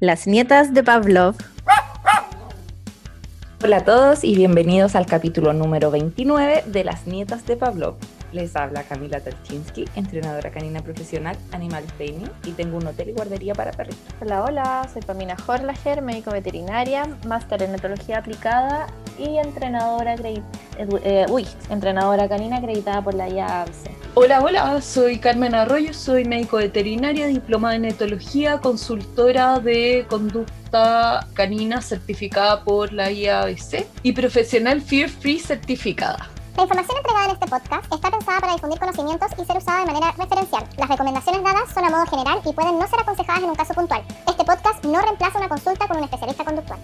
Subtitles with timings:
[0.00, 1.36] Las nietas de Pavlov.
[3.62, 7.96] Hola a todos y bienvenidos al capítulo número 29 de Las nietas de Pavlov.
[8.32, 13.54] Les habla Camila Tarchinsky, entrenadora canina profesional Animal Training y tengo un hotel y guardería
[13.54, 14.00] para perritos.
[14.22, 18.86] Hola, hola, soy Pamina Horlager, médico veterinaria, máster en etología aplicada
[19.18, 23.99] y entrenadora, eh, uy, entrenadora canina acreditada por la IABC.
[24.14, 31.80] Hola, hola, soy Carmen Arroyo, soy médico veterinaria, diplomada en etología, consultora de conducta canina
[31.80, 36.28] certificada por la IABC y profesional Fear Free certificada.
[36.56, 39.92] La información entregada en este podcast está pensada para difundir conocimientos y ser usada de
[39.92, 40.64] manera referencial.
[40.76, 43.74] Las recomendaciones dadas son a modo general y pueden no ser aconsejadas en un caso
[43.74, 44.02] puntual.
[44.28, 46.80] Este podcast no reemplaza una consulta con un especialista conductual.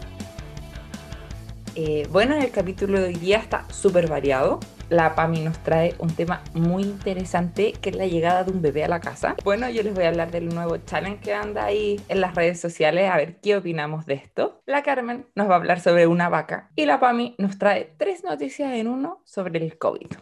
[1.75, 4.61] Eh, bueno, el capítulo de hoy día está súper variado.
[4.89, 8.85] La PAMI nos trae un tema muy interesante que es la llegada de un bebé
[8.85, 9.35] a la casa.
[9.43, 12.61] Bueno, yo les voy a hablar del nuevo challenge que anda ahí en las redes
[12.61, 14.63] sociales, a ver qué opinamos de esto.
[14.65, 18.23] La Carmen nos va a hablar sobre una vaca y la PAMI nos trae tres
[18.23, 20.13] noticias en uno sobre el COVID.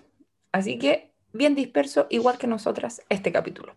[0.51, 3.75] Así que bien disperso, igual que nosotras, este capítulo.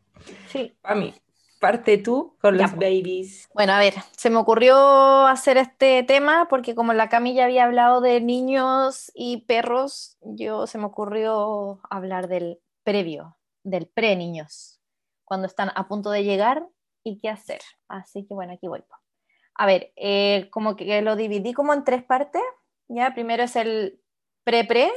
[0.48, 0.74] Sí.
[0.82, 1.14] PAMI,
[1.58, 3.50] parte tú con los babies.
[3.54, 8.02] Bueno, a ver, se me ocurrió hacer este tema porque como la Camilla había hablado
[8.02, 14.80] de niños y perros, yo se me ocurrió hablar del previo, del pre-niños,
[15.26, 16.68] cuando están a punto de llegar
[17.04, 17.62] y qué hacer.
[17.88, 18.84] Así que bueno, aquí voy.
[19.56, 22.44] A ver, eh, como que lo dividí como en tres partes.
[22.88, 24.02] Ya, primero es el
[24.44, 24.92] pre-pre,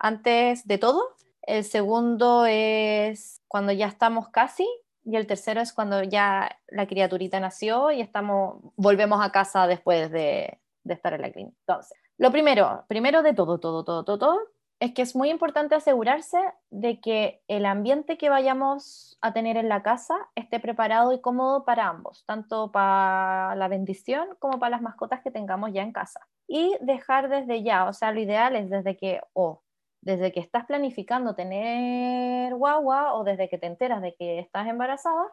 [0.00, 1.02] antes de todo.
[1.42, 4.66] El segundo es cuando ya estamos casi
[5.04, 10.10] y el tercero es cuando ya la criaturita nació y estamos, volvemos a casa después
[10.10, 11.56] de, de estar en la clínica.
[11.60, 14.40] Entonces, lo primero, primero de todo, todo, todo, todo, todo,
[14.80, 16.38] es que es muy importante asegurarse
[16.70, 21.64] de que el ambiente que vayamos a tener en la casa esté preparado y cómodo
[21.64, 26.20] para ambos, tanto para la bendición como para las mascotas que tengamos ya en casa.
[26.46, 29.62] Y dejar desde ya, o sea, lo ideal es desde que, o
[30.04, 35.24] desde que estás planificando tener guagua o desde que te enteras de que estás embarazada,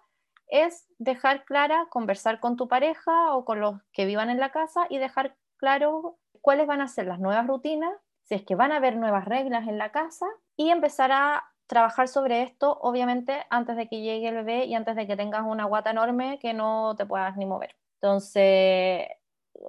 [0.48, 4.88] es dejar clara, conversar con tu pareja o con los que vivan en la casa
[4.90, 8.78] y dejar claro cuáles van a ser las nuevas rutinas, si es que van a
[8.78, 10.26] haber nuevas reglas en la casa
[10.56, 14.96] y empezar a trabajar sobre esto, obviamente, antes de que llegue el bebé y antes
[14.96, 17.76] de que tengas una guata enorme que no te puedas ni mover.
[18.02, 19.08] Entonces,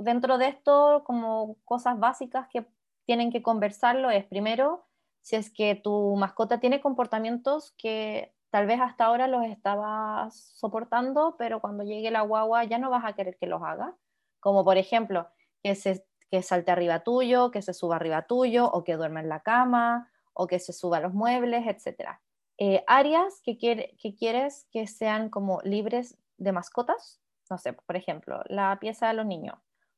[0.01, 2.67] dentro de esto, como cosas básicas que
[3.05, 4.85] tienen que conversarlo es primero
[5.23, 11.37] si es que tu mascota tiene comportamientos que tal vez hasta ahora los estabas soportando,
[11.39, 13.97] pero cuando llegue la guagua ya no vas a querer que los haga.
[14.41, 15.29] Como por ejemplo,
[15.63, 19.29] que, se, que salte arriba tuyo, que se suba arriba tuyo, o que duerma en
[19.29, 22.19] la cama, o que se suba a los muebles, etc.
[22.59, 28.43] Eh, áreas que, que quieres que sean como libres de mascotas, no sé, por ejemplo,
[28.47, 29.57] la pieza de los niños,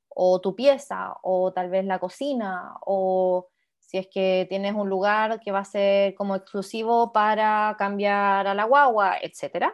[0.09, 3.49] o tu pieza, o tal vez la cocina, o
[3.95, 8.53] si es que tienes un lugar que va a ser como exclusivo para cambiar a
[8.53, 9.67] la guagua, etc.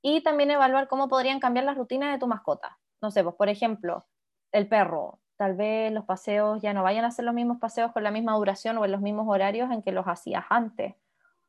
[0.00, 2.78] Y también evaluar cómo podrían cambiar las rutinas de tu mascota.
[3.02, 4.06] No sé, pues por ejemplo,
[4.52, 8.04] el perro, tal vez los paseos ya no vayan a ser los mismos paseos con
[8.04, 10.94] la misma duración o en los mismos horarios en que los hacías antes.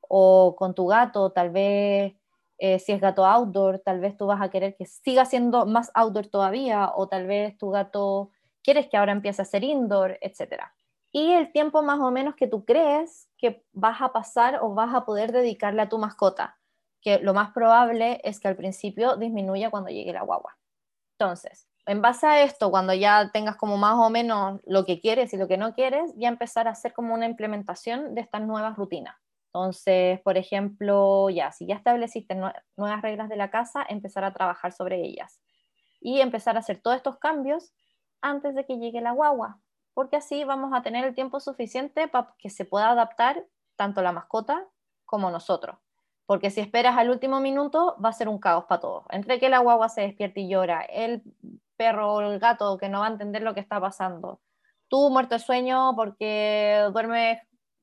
[0.02, 2.16] O con tu gato, tal vez
[2.58, 5.92] eh, si es gato outdoor, tal vez tú vas a querer que siga siendo más
[5.94, 8.32] outdoor todavía, o tal vez tu gato
[8.64, 10.74] quieres que ahora empiece a ser indoor, etcétera
[11.18, 14.94] y el tiempo más o menos que tú crees que vas a pasar o vas
[14.94, 16.60] a poder dedicarle a tu mascota,
[17.02, 20.60] que lo más probable es que al principio disminuya cuando llegue la guagua.
[21.18, 25.34] Entonces, en base a esto, cuando ya tengas como más o menos lo que quieres
[25.34, 28.78] y lo que no quieres, ya empezar a hacer como una implementación de estas nuevas
[28.78, 29.16] rutinas.
[29.48, 34.72] Entonces, por ejemplo, ya, si ya estableciste nuevas reglas de la casa, empezar a trabajar
[34.72, 35.42] sobre ellas
[36.00, 37.74] y empezar a hacer todos estos cambios
[38.22, 39.60] antes de que llegue la guagua,
[39.98, 43.44] porque así vamos a tener el tiempo suficiente para que se pueda adaptar
[43.76, 44.64] tanto la mascota
[45.06, 45.78] como nosotros.
[46.28, 49.06] Porque si esperas al último minuto, va a ser un caos para todos.
[49.10, 51.24] Entre que la guagua se despierta y llora, el
[51.78, 54.40] perro o el gato que no va a entender lo que está pasando,
[54.88, 57.42] tú muerto de sueño porque duermes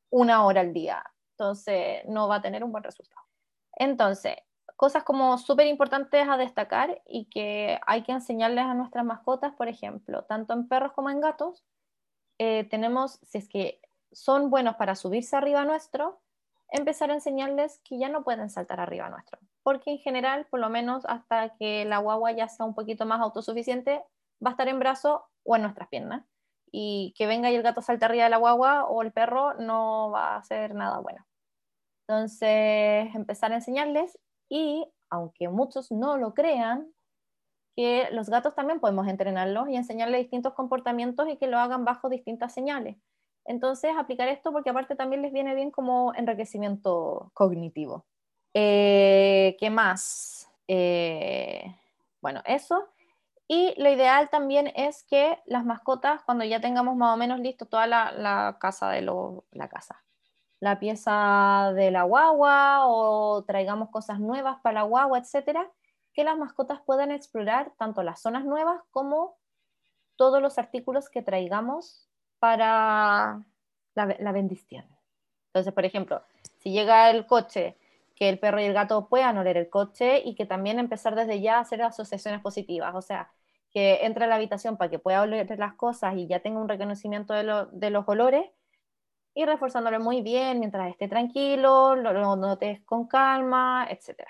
[0.08, 1.02] una hora al día,
[1.32, 3.26] entonces no va a tener un buen resultado.
[3.72, 4.37] Entonces,
[4.76, 9.66] cosas como súper importantes a destacar y que hay que enseñarles a nuestras mascotas, por
[9.66, 11.64] ejemplo, tanto en perros como en gatos,
[12.38, 13.81] eh, tenemos, si es que
[14.12, 16.20] son buenos para subirse arriba nuestro,
[16.69, 19.38] empezar a enseñarles que ya no pueden saltar arriba nuestro.
[19.62, 23.20] Porque en general, por lo menos hasta que la guagua ya sea un poquito más
[23.20, 24.02] autosuficiente,
[24.44, 26.25] va a estar en brazo o en nuestras piernas.
[26.70, 30.10] Y que venga y el gato salte arriba de la guagua o el perro no
[30.10, 31.25] va a ser nada bueno.
[32.06, 36.92] Entonces, empezar a enseñarles y, aunque muchos no lo crean,
[37.75, 42.09] que los gatos también podemos entrenarlos y enseñarles distintos comportamientos y que lo hagan bajo
[42.09, 42.97] distintas señales.
[43.44, 48.06] Entonces, aplicar esto porque aparte también les viene bien como enriquecimiento cognitivo.
[48.55, 50.49] Eh, ¿Qué más?
[50.69, 51.76] Eh,
[52.23, 52.88] bueno, eso.
[53.47, 57.67] Y lo ideal también es que las mascotas, cuando ya tengamos más o menos listo
[57.67, 60.03] toda la, casa de la casa,
[60.61, 65.71] la pieza de la guagua o traigamos cosas nuevas para la guagua, etcétera,
[66.14, 69.37] que las mascotas puedan explorar tanto las zonas nuevas como
[70.16, 72.08] todos los artículos que traigamos
[72.38, 73.44] para
[73.94, 74.84] la, bendición.
[75.46, 76.22] Entonces, por ejemplo,
[76.58, 77.76] si llega el coche,
[78.14, 81.40] que el perro y el gato puedan oler el coche y que también empezar desde
[81.40, 83.31] ya a hacer asociaciones positivas, o sea,
[83.72, 86.69] que entre a la habitación para que pueda oler las cosas y ya tenga un
[86.69, 88.49] reconocimiento de, los olores
[89.34, 94.28] y reforzándolo muy bien mientras esté tranquilo, lo, notes con calma, etc.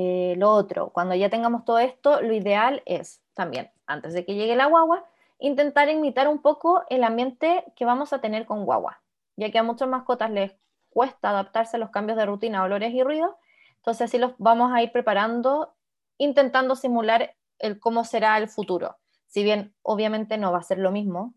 [0.00, 4.36] Eh, lo otro, cuando ya tengamos todo esto, lo ideal es también, antes de que
[4.36, 5.04] llegue la guagua,
[5.40, 9.02] intentar imitar un poco el ambiente que vamos a tener con guagua,
[9.36, 10.52] ya que a muchas mascotas les
[10.90, 13.34] cuesta adaptarse a los cambios de rutina, olores y ruidos,
[13.78, 15.74] entonces así los vamos a ir preparando,
[16.16, 18.98] intentando simular el cómo será el futuro.
[19.26, 21.34] Si bien obviamente no va a ser lo mismo,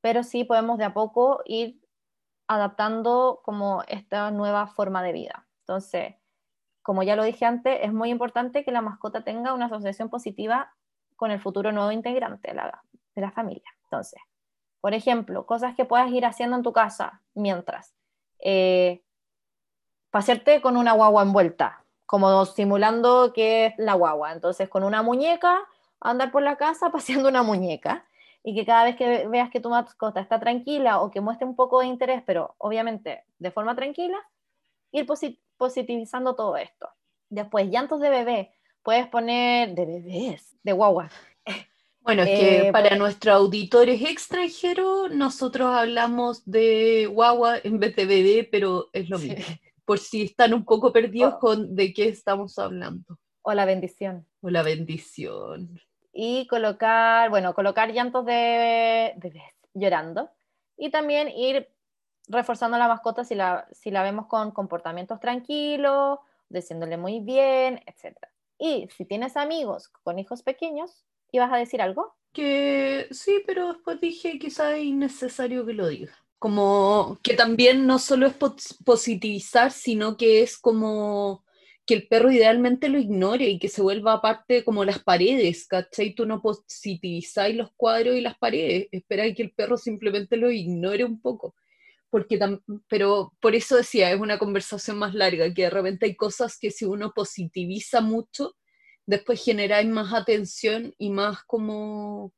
[0.00, 1.80] pero sí podemos de a poco ir
[2.46, 5.46] adaptando como esta nueva forma de vida.
[5.60, 6.14] Entonces,
[6.90, 10.74] como ya lo dije antes, es muy importante que la mascota tenga una asociación positiva
[11.14, 12.82] con el futuro nuevo integrante de la,
[13.14, 13.70] de la familia.
[13.84, 14.20] Entonces,
[14.80, 17.94] por ejemplo, cosas que puedas ir haciendo en tu casa mientras.
[18.40, 19.04] Eh,
[20.10, 24.32] pasearte con una guagua envuelta, como simulando que es la guagua.
[24.32, 25.60] Entonces, con una muñeca,
[26.00, 28.04] andar por la casa paseando una muñeca
[28.42, 31.54] y que cada vez que veas que tu mascota está tranquila o que muestre un
[31.54, 34.18] poco de interés, pero obviamente de forma tranquila,
[34.90, 35.06] ir
[35.60, 36.88] positivizando todo esto.
[37.28, 38.50] Después, llantos de bebé,
[38.82, 41.10] puedes poner de bebés, de guagua.
[42.02, 48.06] Bueno, es que eh, para nuestros auditores extranjeros, nosotros hablamos de guagua en vez de
[48.06, 49.44] bebé, pero es lo mismo.
[49.84, 51.38] Por si están un poco perdidos oh.
[51.38, 53.18] con de qué estamos hablando.
[53.42, 54.26] O la bendición.
[54.40, 55.78] O la bendición
[56.12, 59.42] y colocar, bueno, colocar llantos de bebés
[59.74, 60.30] llorando
[60.76, 61.68] y también ir
[62.28, 66.18] reforzando la mascota si la, si la vemos con comportamientos tranquilos,
[66.48, 68.16] diciéndole muy bien, etc.
[68.58, 72.14] Y si tienes amigos con hijos pequeños, ¿ibas a decir algo?
[72.32, 76.12] Que sí, pero después dije quizá es innecesario que lo diga.
[76.38, 78.34] Como que también no solo es
[78.84, 81.44] positivizar, sino que es como
[81.90, 86.14] que el perro idealmente lo ignore y que se vuelva parte como las paredes, ¿cachai?
[86.14, 91.04] Tú no positivizáis los cuadros y las paredes, esperáis que el perro simplemente lo ignore
[91.04, 91.54] un poco.
[92.10, 92.38] Porque
[92.88, 96.70] pero por eso decía, es una conversación más larga, que de repente hay cosas que
[96.70, 98.56] si uno positiviza mucho,
[99.06, 102.32] después generáis más atención y más como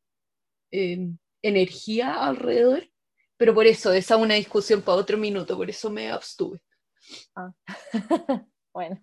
[0.71, 1.09] eh,
[1.43, 2.89] energía alrededor.
[3.37, 6.63] Pero por eso, esa es una discusión para otro minuto, por eso me abstuve.
[7.35, 7.53] Ah.
[8.73, 9.03] bueno.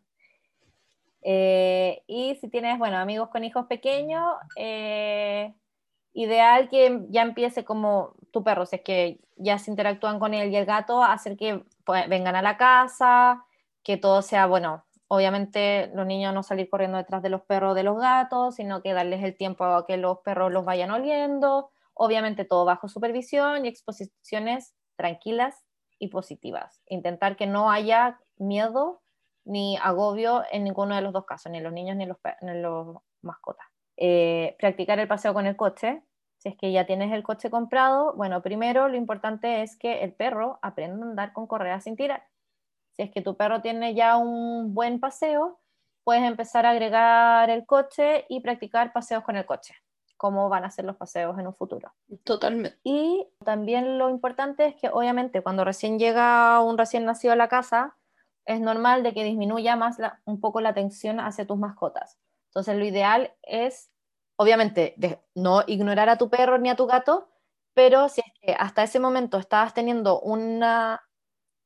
[1.22, 4.24] Eh, y si tienes, bueno, amigos con hijos pequeños,
[4.56, 5.54] eh,
[6.14, 10.52] ideal que ya empiece como tu perro, si es que ya se interactúan con él
[10.52, 13.46] y el gato, hacer que pues, vengan a la casa,
[13.84, 17.84] que todo sea, bueno, obviamente los niños no salir corriendo detrás de los perros de
[17.84, 22.46] los gatos, sino que darles el tiempo a que los perros los vayan oliendo, obviamente
[22.46, 25.64] todo bajo supervisión y exposiciones tranquilas
[25.98, 26.82] y positivas.
[26.86, 29.02] Intentar que no haya miedo
[29.46, 32.18] ni agobio en ninguno de los dos casos, ni en los niños ni en los,
[32.42, 33.69] los mascotas.
[34.02, 36.02] Eh, practicar el paseo con el coche.
[36.38, 40.14] Si es que ya tienes el coche comprado, bueno, primero lo importante es que el
[40.14, 42.24] perro aprenda a andar con correa sin tirar.
[42.94, 45.60] Si es que tu perro tiene ya un buen paseo,
[46.06, 49.76] puedes empezar a agregar el coche y practicar paseos con el coche,
[50.16, 51.92] cómo van a ser los paseos en un futuro.
[52.24, 52.80] Totalmente.
[52.84, 57.50] Y también lo importante es que obviamente cuando recién llega un recién nacido a la
[57.50, 57.98] casa,
[58.46, 62.18] es normal de que disminuya más un poco la atención hacia tus mascotas.
[62.50, 63.92] Entonces lo ideal es,
[64.36, 64.96] obviamente,
[65.36, 67.30] no ignorar a tu perro ni a tu gato,
[67.74, 71.02] pero si es que hasta ese momento estabas teniendo una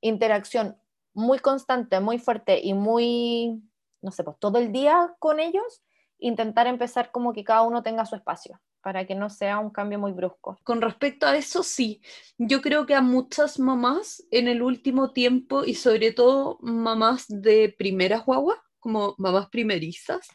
[0.02, 0.78] interacción
[1.13, 3.63] muy constante, muy fuerte y muy,
[4.02, 5.82] no sé, pues todo el día con ellos,
[6.20, 9.98] intentar empezar como que cada uno tenga su espacio para que no sea un cambio
[9.98, 10.60] muy brusco.
[10.63, 12.02] Con respecto a eso, sí,
[12.38, 17.74] yo creo que a muchas mamás en el último tiempo y sobre todo mamás de
[17.78, 20.28] primeras guaguas, como mamás primerizas,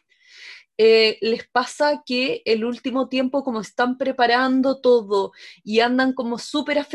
[0.78, 5.32] eh, les pasa que el último tiempo como están preparando todo
[5.64, 6.86] y andan como súper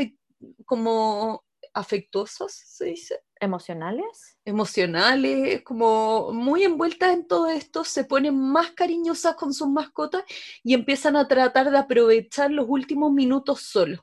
[0.66, 4.38] como afectuosos, se dice, ¿Emocionales?
[4.46, 10.24] emocionales, como muy envueltas en todo esto, se ponen más cariñosas con sus mascotas
[10.64, 14.00] y empiezan a tratar de aprovechar los últimos minutos solos.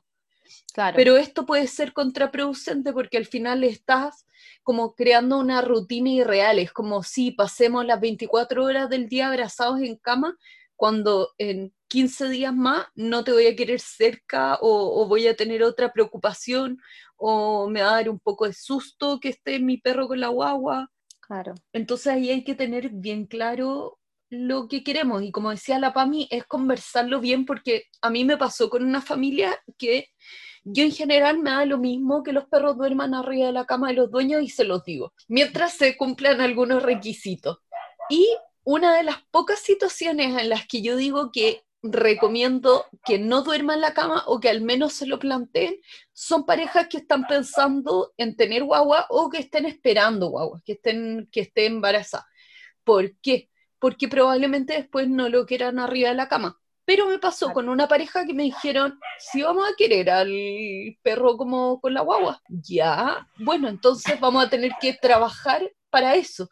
[0.73, 0.95] Claro.
[0.95, 4.25] Pero esto puede ser contraproducente porque al final estás
[4.63, 6.59] como creando una rutina irreal.
[6.59, 10.37] Es como si pasemos las 24 horas del día abrazados en cama
[10.75, 15.35] cuando en 15 días más no te voy a querer cerca o, o voy a
[15.35, 16.79] tener otra preocupación
[17.17, 20.29] o me va a dar un poco de susto que esté mi perro con la
[20.29, 20.89] guagua.
[21.19, 21.53] Claro.
[21.71, 23.99] Entonces ahí hay que tener bien claro
[24.31, 28.37] lo que queremos y como decía la Pami, es conversarlo bien porque a mí me
[28.37, 30.07] pasó con una familia que
[30.63, 33.89] yo en general me da lo mismo que los perros duerman arriba de la cama
[33.89, 37.57] de los dueños y se los digo, mientras se cumplan algunos requisitos.
[38.09, 38.25] Y
[38.63, 43.77] una de las pocas situaciones en las que yo digo que recomiendo que no duerman
[43.77, 45.75] en la cama o que al menos se lo planteen
[46.13, 51.27] son parejas que están pensando en tener guagua o que estén esperando guagua, que estén,
[51.31, 52.27] que estén embarazadas.
[52.83, 53.50] ¿Por qué?
[53.81, 56.61] Porque probablemente después no lo quieran arriba de la cama.
[56.85, 60.29] Pero me pasó con una pareja que me dijeron, si vamos a querer al
[61.01, 66.47] perro como con la guagua, ya, bueno, entonces vamos a tener que trabajar para eso.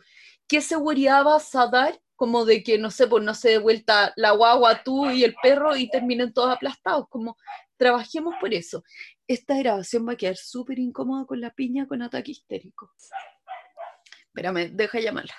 [0.48, 4.12] ¿Qué seguridad vas a dar como de que, no sé, pues no se dé vuelta
[4.16, 7.08] la guagua, tú y el perro y terminen todos aplastados?
[7.10, 7.38] Como
[7.78, 8.84] trabajemos por eso.
[9.28, 12.92] Esta grabación va a quedar súper incómoda con la piña con ataque histérico.
[14.26, 15.36] Espérame, deja llamarla.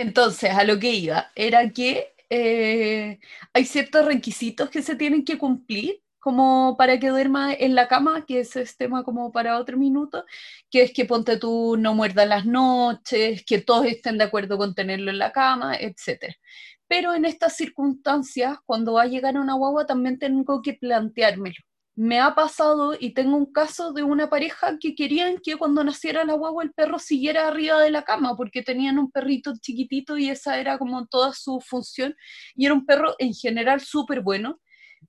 [0.00, 3.20] Entonces, a lo que iba, era que eh,
[3.52, 8.24] hay ciertos requisitos que se tienen que cumplir como para que duerma en la cama,
[8.26, 10.24] que ese es tema como para otro minuto,
[10.70, 14.74] que es que ponte tú no muerda las noches, que todos estén de acuerdo con
[14.74, 16.34] tenerlo en la cama, etc.
[16.88, 21.56] Pero en estas circunstancias, cuando va a llegar una guagua, también tengo que planteármelo.
[22.02, 26.24] Me ha pasado y tengo un caso de una pareja que querían que cuando naciera
[26.24, 30.30] la guagua el perro siguiera arriba de la cama porque tenían un perrito chiquitito y
[30.30, 32.14] esa era como toda su función
[32.54, 34.62] y era un perro en general súper bueno,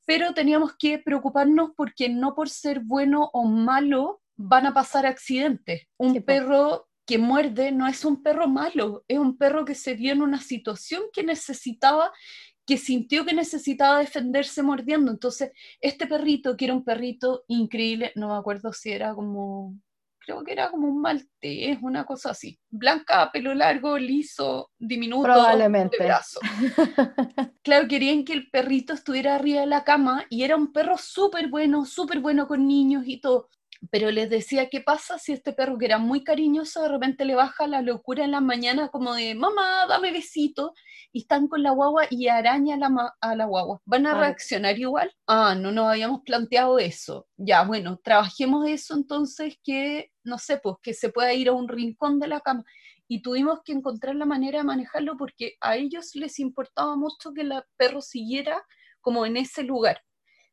[0.05, 5.83] pero teníamos que preocuparnos porque no por ser bueno o malo van a pasar accidentes.
[5.98, 9.93] Un Sí, perro que muerde no es un perro malo, es un perro que se
[9.93, 12.12] vio en una situación que necesitaba,
[12.65, 15.12] que sintió que necesitaba defenderse mordiendo.
[15.12, 19.75] Entonces, este perrito, que era un perrito increíble, no me acuerdo si era como,
[20.20, 25.98] creo que era como un maltés, una cosa así, blanca, pelo largo, liso, diminuto, Probablemente.
[25.98, 26.39] de brazo.
[27.63, 31.48] Claro, querían que el perrito estuviera arriba de la cama y era un perro súper
[31.48, 33.50] bueno, súper bueno con niños y todo.
[33.89, 37.35] Pero les decía, ¿qué pasa si este perro que era muy cariñoso de repente le
[37.35, 40.73] baja la locura en la mañana como de, mamá, dame besito?
[41.11, 43.81] Y están con la guagua y araña a la, a la guagua.
[43.85, 45.11] ¿Van a reaccionar igual?
[45.27, 47.27] Ah, no nos habíamos planteado eso.
[47.38, 51.67] Ya, bueno, trabajemos eso entonces que, no sé, pues que se pueda ir a un
[51.67, 52.63] rincón de la cama
[53.11, 57.41] y tuvimos que encontrar la manera de manejarlo porque a ellos les importaba mucho que
[57.41, 58.63] el perro siguiera
[59.01, 60.01] como en ese lugar.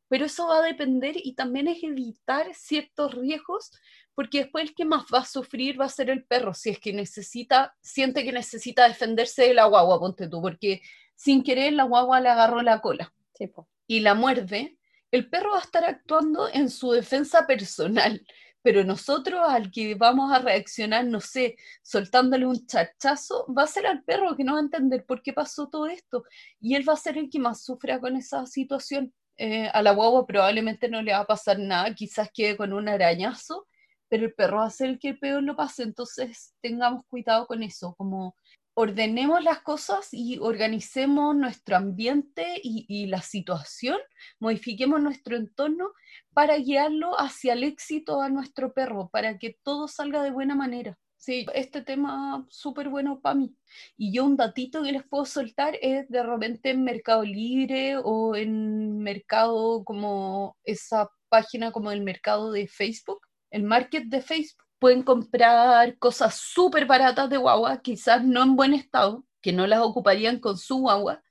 [0.09, 3.71] Pero eso va a depender y también es evitar ciertos riesgos
[4.19, 6.79] porque después el que más va a sufrir va a ser el perro si es
[6.79, 10.81] que necesita, siente que necesita defenderse de la guagua, ponte tú, porque
[11.15, 13.49] sin querer la guagua le agarró la cola Sí,
[13.87, 14.77] y la muerde,
[15.11, 18.21] el perro va a estar actuando en su defensa personal,
[18.61, 23.87] pero nosotros al que vamos a reaccionar, no sé, soltándole un chachazo, va a ser
[23.87, 26.25] al perro que no va a entender por qué pasó todo esto
[26.59, 29.13] y él va a ser el que más sufra con esa situación.
[29.41, 32.89] Eh, a la guagua probablemente no le va a pasar nada, quizás quede con un
[32.89, 33.67] arañazo,
[34.09, 37.95] pero el perro va a el que peor lo pase, entonces tengamos cuidado con eso,
[37.95, 38.35] como
[38.73, 43.97] ordenemos las cosas y organicemos nuestro ambiente y la situación,
[44.39, 45.93] modifiquemos nuestro entorno
[46.33, 50.97] para guiarlo hacia el éxito a nuestro perro, para que todo salga de buena manera.
[51.19, 53.53] Sí, este tema súper bueno para mí.
[53.97, 58.37] Y yo un datito que les puedo soltar es de repente en Mercado Libre o
[58.37, 63.19] en Mercado como esa página como el mercado de Facebook,
[63.51, 64.63] el market de Facebook.
[64.79, 69.81] Pueden comprar cosas súper baratas de guagua, quizás no en buen estado, que no las
[69.81, 71.21] ocuparían con su guagua,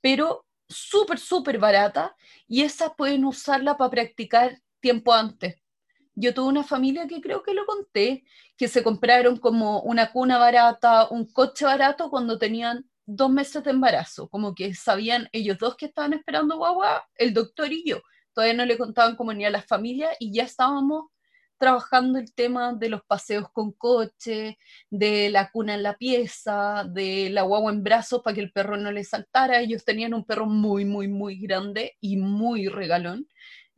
[0.00, 2.16] pero súper, súper barata
[2.48, 5.60] y esas pueden usarla para practicar tiempo antes.
[6.20, 8.24] Yo tuve una familia que creo que lo conté,
[8.58, 13.70] que se compraron como una cuna barata, un coche barato cuando tenían dos meses de
[13.70, 18.02] embarazo, como que sabían ellos dos que estaban esperando guagua, el doctor y yo.
[18.34, 21.06] Todavía no le contaban como ni a la familia y ya estábamos
[21.56, 24.58] trabajando el tema de los paseos con coche,
[24.90, 28.76] de la cuna en la pieza, de la guagua en brazos para que el perro
[28.76, 29.60] no le saltara.
[29.60, 33.26] Ellos tenían un perro muy, muy, muy grande y muy regalón.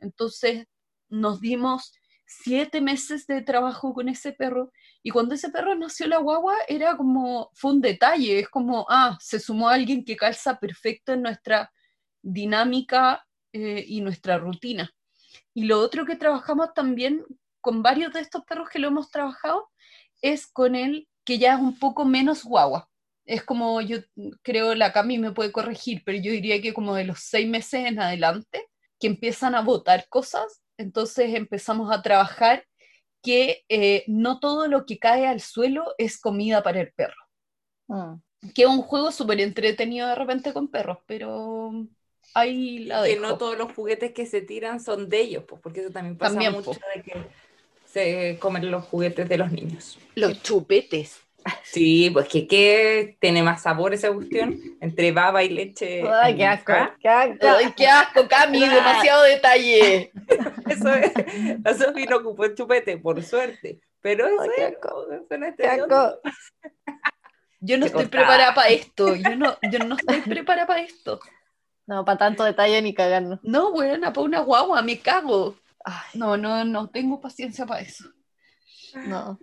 [0.01, 0.67] Entonces
[1.07, 1.93] nos dimos
[2.41, 4.71] siete meses de trabajo con ese perro
[5.03, 9.17] y cuando ese perro nació la guagua era como, fue un detalle, es como, ah,
[9.19, 11.71] se sumó alguien que calza perfecto en nuestra
[12.21, 14.89] dinámica eh, y nuestra rutina.
[15.53, 17.23] Y lo otro que trabajamos también
[17.61, 19.69] con varios de estos perros que lo hemos trabajado
[20.21, 22.89] es con el que ya es un poco menos guagua.
[23.25, 23.99] Es como yo
[24.41, 27.85] creo, la Cami me puede corregir, pero yo diría que como de los seis meses
[27.85, 28.67] en adelante,
[28.99, 32.65] que empiezan a botar cosas, entonces empezamos a trabajar
[33.21, 37.15] que eh, no todo lo que cae al suelo es comida para el perro.
[37.87, 38.15] Mm.
[38.53, 41.71] Que es un juego súper entretenido de repente con perros, pero
[42.33, 43.21] ahí la que dejo.
[43.21, 46.31] no todos los juguetes que se tiran son de ellos, pues, porque eso también pasa
[46.33, 46.79] También, mucho po.
[46.93, 47.13] de que
[47.85, 49.97] se comen los juguetes de los niños.
[50.15, 51.22] Los chupetes.
[51.63, 56.03] Sí, pues que ¿qué tiene más sabor esa cuestión entre baba y leche.
[56.09, 56.71] Ay, qué asco.
[56.73, 56.95] ¿Ah?
[56.99, 57.47] Qué asco.
[57.47, 60.11] Ay, qué asco, Cami, demasiado detalle.
[60.69, 61.11] Eso es.
[61.63, 63.81] La Sofi no ocupó el chupete, por suerte.
[64.01, 65.07] Pero eso Ay, qué es, asco.
[65.57, 66.19] Qué asco.
[67.61, 69.15] Yo no estoy preparada para esto.
[69.15, 71.19] Yo no, yo no estoy preparada para esto.
[71.87, 73.39] No, para tanto detalle ni cagarnos.
[73.43, 75.55] No, buena, para una guagua, me cago.
[75.83, 78.05] Ay, No, no, no tengo paciencia para eso.
[79.07, 79.39] no.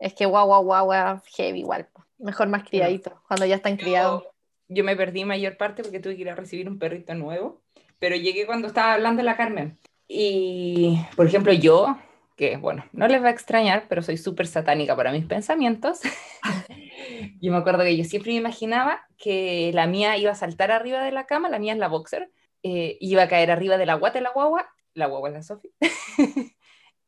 [0.00, 1.86] Es que guau, guau, guau, heavy igual.
[2.18, 4.24] Mejor más criadito, cuando ya están criados.
[4.24, 4.30] Yo,
[4.68, 7.62] yo me perdí mayor parte porque tuve que ir a recibir un perrito nuevo,
[7.98, 9.78] pero llegué cuando estaba hablando la Carmen.
[10.08, 11.96] Y, por ejemplo, yo,
[12.36, 16.00] que bueno, no les va a extrañar, pero soy súper satánica para mis pensamientos.
[17.40, 21.04] yo me acuerdo que yo siempre me imaginaba que la mía iba a saltar arriba
[21.04, 22.30] de la cama, la mía es la boxer,
[22.62, 25.42] eh, iba a caer arriba de la guata de la guagua, la guagua es la
[25.42, 25.70] Sofi,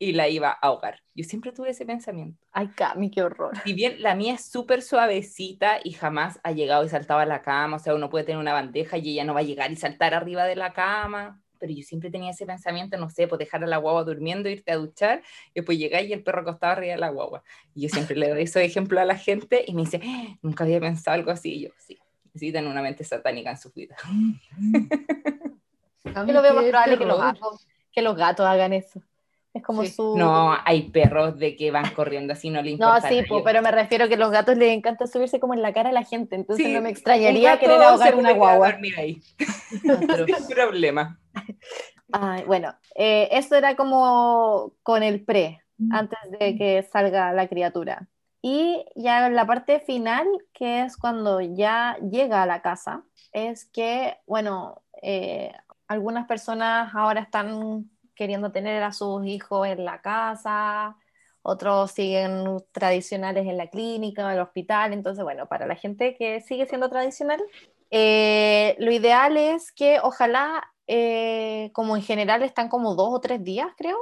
[0.02, 1.00] y la iba a ahogar.
[1.14, 2.44] Yo siempre tuve ese pensamiento.
[2.50, 3.56] Ay, Cami, qué horror.
[3.64, 7.40] Si bien la mía es súper suavecita y jamás ha llegado y saltado a la
[7.42, 9.76] cama, o sea, uno puede tener una bandeja y ella no va a llegar y
[9.76, 13.62] saltar arriba de la cama, pero yo siempre tenía ese pensamiento, no sé, pues dejar
[13.62, 16.94] a la guagua durmiendo, irte a duchar, y después llegar y el perro acostado arriba
[16.94, 17.44] de la guagua.
[17.72, 20.64] Y yo siempre le doy esos ejemplos a la gente y me dice, "Ah, nunca
[20.64, 23.96] había pensado algo así, y yo, sí, necesitan una mente satánica en su vida.
[26.04, 29.00] Yo lo veo más probable que los gatos, que los gatos hagan eso.
[29.54, 29.88] Es como Sí.
[29.92, 30.16] su...
[30.16, 33.08] No, hay perros de que van corriendo así, no le No, importa.
[33.08, 33.28] sí, nada.
[33.28, 35.92] po, pero me refiero que los gatos les encanta subirse como en la cara a
[35.92, 38.76] la gente, entonces Sí, no me extrañaría querer se ahogar una a guagua.
[38.96, 39.20] ahí,
[40.10, 40.26] Atroz.
[40.38, 41.18] sin problema.
[42.12, 45.60] Ay, bueno, eh, eso era como con el pre,
[45.90, 48.08] antes de que salga la criatura.
[48.40, 53.66] Y ya en la parte final, que es cuando ya llega a la casa, es
[53.66, 55.52] que, bueno, eh,
[55.88, 60.96] algunas personas ahora están queriendo tener a sus hijos en la casa,
[61.42, 66.40] otros siguen tradicionales en la clínica en el hospital, entonces, bueno, para la gente que
[66.40, 67.42] sigue siendo tradicional,
[67.90, 73.42] eh, lo ideal es que ojalá, eh, como en general están como dos o tres
[73.44, 73.98] días, creo,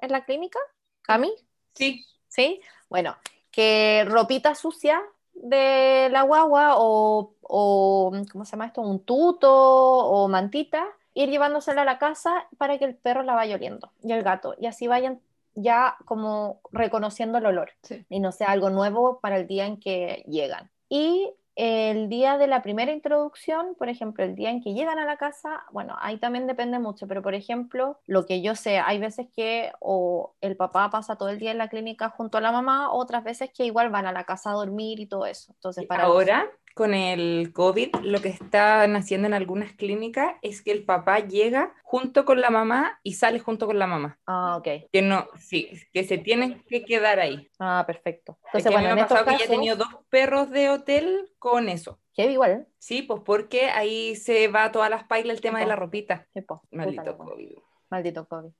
[0.00, 0.58] en la clínica,
[1.02, 1.32] Cami,
[1.74, 2.60] Sí, ¿sí?
[2.88, 3.16] Bueno,
[3.50, 8.82] que ropita sucia de la guagua o, o, ¿cómo se llama esto?
[8.82, 13.56] Un tuto o mantita, ir llevándosela a la casa para que el perro la vaya
[13.56, 15.20] oliendo y el gato, y así vayan
[15.54, 18.06] ya como reconociendo el olor Sí.
[18.08, 20.70] y no sea algo nuevo para el día en que llegan.
[20.88, 25.04] Y el día de la primera introducción, por ejemplo, el día en que llegan a
[25.04, 28.98] la casa, bueno, ahí también depende mucho, pero por ejemplo, lo que yo sé, hay
[28.98, 32.52] veces que o el papá pasa todo el día en la clínica junto a la
[32.52, 35.52] mamá, otras veces que igual van a la casa a dormir y todo eso.
[35.52, 40.62] Entonces, para los- Ahora, con el COVID, lo que están haciendo en algunas clínicas es
[40.62, 44.18] que el papá llega junto con la mamá y sale junto con la mamá.
[44.26, 44.88] Ah, ok.
[44.92, 47.50] Que no, sí, que se tienen que quedar ahí.
[47.58, 48.38] Ah, perfecto.
[48.54, 50.50] Es Entonces, que a mí bueno, me ha pasado que ya he tenido dos perros
[50.50, 52.00] de hotel con eso.
[52.16, 52.66] igual.
[52.78, 55.68] Sí, pues porque ahí se va todas las pailas el tema de Ujú.
[55.70, 56.26] la ropita.
[56.34, 57.18] Sí, po, puta Maldito.
[57.18, 57.52] COVID.
[57.90, 58.50] Maldito COVID.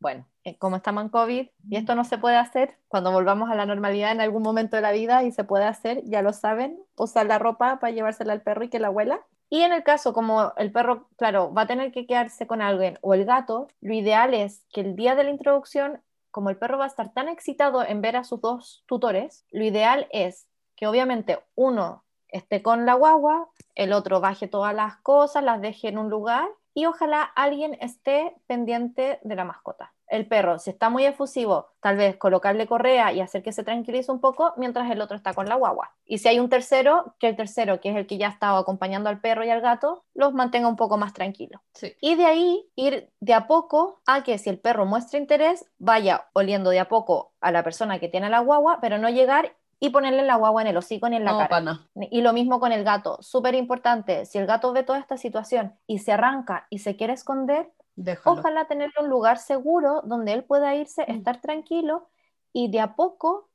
[0.00, 3.54] Bueno, eh, como estamos en COVID y esto no se puede hacer, cuando volvamos a
[3.54, 6.82] la normalidad en algún momento de la vida y se puede hacer, ya lo saben,
[6.96, 9.20] usar la ropa para llevársela al perro y que la huela.
[9.50, 12.98] Y en el caso, como el perro, claro, va a tener que quedarse con alguien
[13.02, 16.78] o el gato, lo ideal es que el día de la introducción, como el perro
[16.78, 20.86] va a estar tan excitado en ver a sus dos tutores, lo ideal es que
[20.86, 25.98] obviamente uno esté con la guagua, el otro baje todas las cosas, las deje en
[25.98, 29.92] un lugar y ojalá alguien esté pendiente de la mascota.
[30.06, 34.10] El perro, si está muy efusivo, tal vez colocarle correa y hacer que se tranquilice
[34.10, 35.92] un poco mientras el otro está con la guagua.
[36.04, 39.08] Y si hay un tercero, que el tercero, que es el que ya estaba acompañando
[39.08, 41.60] al perro y al gato, los mantenga un poco más tranquilos.
[41.74, 41.94] Sí.
[42.00, 46.26] Y de ahí ir de a poco a que si el perro muestra interés, vaya
[46.32, 49.90] oliendo de a poco a la persona que tiene la guagua, pero no llegar y
[49.90, 51.48] ponerle la guagua en el hocico ni en la No, cara.
[51.48, 51.88] pana.
[52.10, 55.74] Y lo mismo con el gato, súper importante, si el gato ve toda esta situación
[55.86, 58.38] y se arranca y se quiere esconder, Déjalo.
[58.38, 61.10] Ojalá tenerle un lugar seguro donde él pueda irse, Mm.
[61.16, 62.08] estar tranquilo
[62.52, 63.48] y de a poco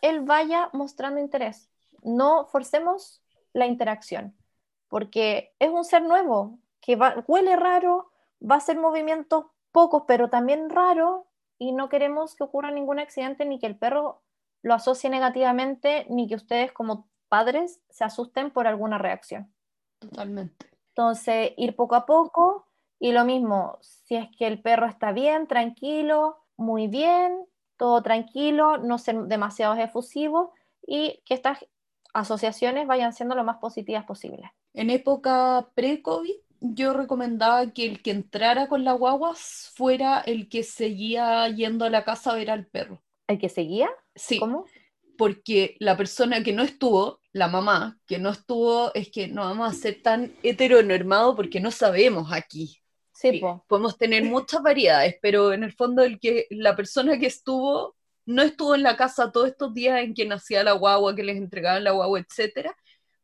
[0.00, 1.68] él vaya mostrando interés.
[2.02, 4.34] No forcemos la interacción,
[4.88, 8.10] porque es un ser nuevo que va- huele raro,
[8.42, 11.22] va a hacer movimientos pocos, pero también raros,
[11.58, 14.20] y no queremos que ocurra ningún accidente ni que el perro
[14.62, 19.52] lo asocie negativamente, ni que ustedes como padres se asusten por alguna reacción.
[19.98, 20.66] Totalmente.
[20.88, 22.66] Entonces, ir poco a poco
[22.98, 27.44] y lo mismo, si es que el perro está bien, tranquilo, muy bien,
[27.76, 30.52] todo tranquilo, no ser demasiado efusivo
[30.86, 31.66] y que estas
[32.14, 34.52] asociaciones vayan siendo lo más positivas posible.
[34.74, 40.62] En época pre-COVID, yo recomendaba que el que entrara con la guagua fuera el que
[40.62, 43.02] seguía yendo a la casa a ver al perro.
[43.32, 43.90] ¿El que seguía?
[44.14, 44.66] Sí, ¿Cómo?
[45.18, 49.70] porque la persona que no estuvo, la mamá que no estuvo, es que no vamos
[49.70, 52.78] a ser tan heteronormados porque no sabemos aquí.
[53.12, 53.64] Sí, Sí, po.
[53.68, 57.94] podemos tener muchas variedades, pero en el fondo el que, la persona que estuvo
[58.26, 61.36] no estuvo en la casa todos estos días en que nacía la guagua, que les
[61.36, 62.74] entregaban la guagua, etcétera,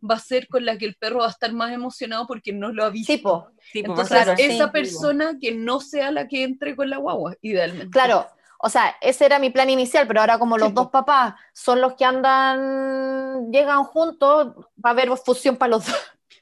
[0.09, 2.73] va a ser con la que el perro va a estar más emocionado porque no
[2.73, 3.13] lo ha visto.
[3.13, 3.49] Sí, po.
[3.73, 4.43] Sí, Entonces, Claro, sí.
[4.45, 7.91] esa persona que no sea la que entre con la guagua, idealmente.
[7.91, 8.27] Claro,
[8.59, 11.81] o sea, ese era mi plan inicial, pero ahora como los Sí, dos papás son
[11.81, 15.97] los que andan, llegan juntos, va a haber fusión para los dos.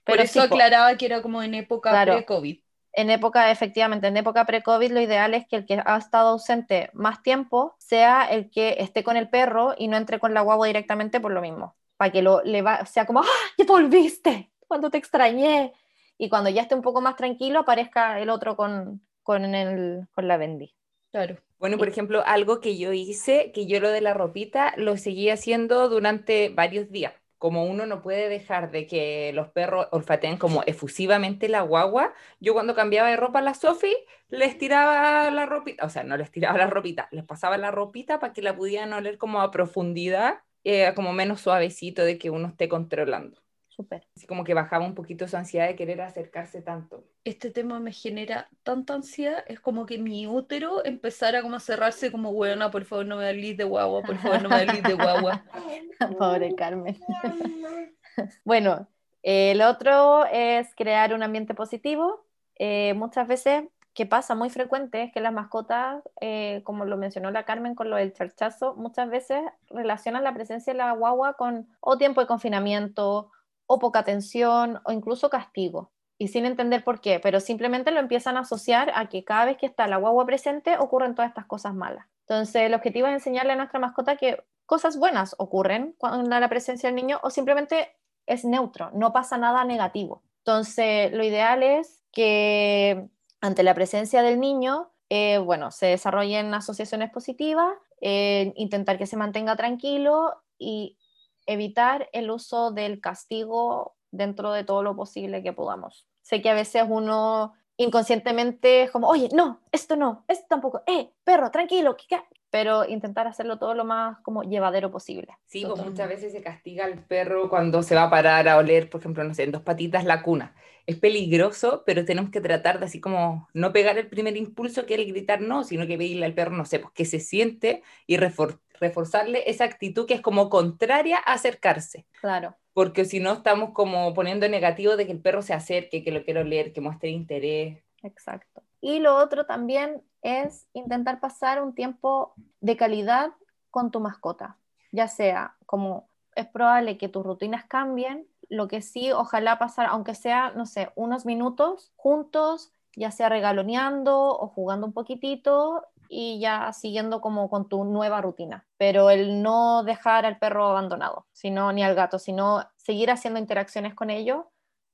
[0.05, 0.57] Por Pero eso sí, po.
[0.57, 2.05] aclaraba que era como en época Claro.
[2.05, 2.61] pre-COVID.
[2.93, 6.91] en época, efectivamente, en época pre-COVID, lo ideal es que el que ha estado ausente
[6.95, 10.67] más tiempo sea el que esté con el perro y no entre con la guagua
[10.67, 11.77] directamente por lo mismo.
[11.99, 13.27] Para que lo, le va, sea como, ¡ah,
[13.59, 14.53] ya volviste!
[14.69, 15.75] Cuando te extrañé.
[16.19, 20.29] Y cuando ya esté un poco más tranquilo, aparezca el otro con, con, el, con
[20.29, 20.75] la Bendy.
[21.11, 21.43] Claro.
[21.59, 25.31] Bueno, por ejemplo, algo que yo hice, que yo lo de la ropita lo seguí
[25.31, 27.14] haciendo durante varios días.
[27.38, 32.53] Como uno no puede dejar de que los perros olfateen como efusivamente la guagua, yo
[32.55, 33.95] cuando cambiaba de ropa a la Sofi,
[34.29, 38.19] les tiraba la ropita, o sea, no les tiraba la ropita, les pasaba la ropita
[38.21, 42.49] para que la pudieran oler como a profundidad, eh, como menos suavecito de que uno
[42.49, 43.46] esté controlando.
[43.77, 44.07] Súper.
[44.17, 47.05] Así como que bajaba un poquito su ansiedad de querer acercarse tanto.
[47.25, 52.11] Este tema me genera tanta ansiedad, es como que mi útero empezara como a cerrarse
[52.11, 54.95] como, buena, por favor no me hables de guagua, por favor no me hables de
[54.95, 55.45] guagua.
[56.19, 56.99] Pobre Carmen.
[58.45, 58.89] bueno,
[59.23, 62.25] el otro es crear un ambiente positivo.
[62.59, 67.31] Eh, muchas veces, que pasa muy frecuente, es que las mascotas, eh, como lo mencionó
[67.31, 71.69] la Carmen con lo del charchazo, muchas veces relacionan la presencia de la guagua con
[71.81, 73.33] o tiempo de confinamiento,
[73.67, 75.93] o poca atención, o incluso castigo.
[76.19, 79.59] Y sin entender por qué, pero simplemente lo empiezan a asociar a que cada vez
[79.59, 82.07] que está la guagua presente ocurren todas estas cosas malas.
[82.21, 86.89] Entonces, el objetivo es enseñarle a nuestra mascota que cosas buenas ocurren cuando la presencia
[86.89, 90.23] del niño o simplemente es neutro, no pasa nada negativo.
[90.39, 93.09] Entonces, lo ideal es que
[93.41, 99.17] ante la presencia del niño, eh, bueno, se desarrollen asociaciones positivas, eh, intentar que se
[99.17, 100.99] mantenga tranquilo y
[101.47, 106.07] evitar el uso del castigo dentro de todo lo posible que podamos.
[106.23, 111.13] Sé que a veces uno inconscientemente es como, oye, no, esto no, esto tampoco, eh,
[111.25, 115.37] perro, tranquilo, ¿qué, pero intentar hacerlo todo lo más como llevadero posible.
[115.47, 118.91] Sí, pues muchas veces se castiga al perro cuando se va a parar a oler,
[118.91, 120.55] por ejemplo, no sé, en dos patitas la cuna.
[120.87, 124.95] Es peligroso, pero tenemos que tratar de así como no pegar el primer impulso que
[124.95, 127.83] es el gritar no, sino que pedirle al perro, no sé, pues que se siente
[128.07, 132.07] y refor- reforzarle esa actitud que es como contraria a acercarse.
[132.21, 132.57] Claro.
[132.73, 136.25] Porque si no estamos como poniendo negativo de que el perro se acerque, que lo
[136.25, 137.83] quiero oler, que muestre interés.
[138.03, 138.62] Exacto.
[138.81, 143.31] Y lo otro también es intentar pasar un tiempo de calidad
[143.71, 144.59] con tu mascota,
[144.93, 150.15] ya sea como es probable que tus rutinas cambien, lo que sí, ojalá pasar, aunque
[150.15, 156.73] sea, no sé, unos minutos juntos, ya sea regaloneando o jugando un poquitito y ya
[156.73, 158.66] siguiendo como con tu nueva rutina.
[158.79, 163.95] Pero el no dejar al perro abandonado, sino ni al gato, sino seguir haciendo interacciones
[163.95, 164.45] con ellos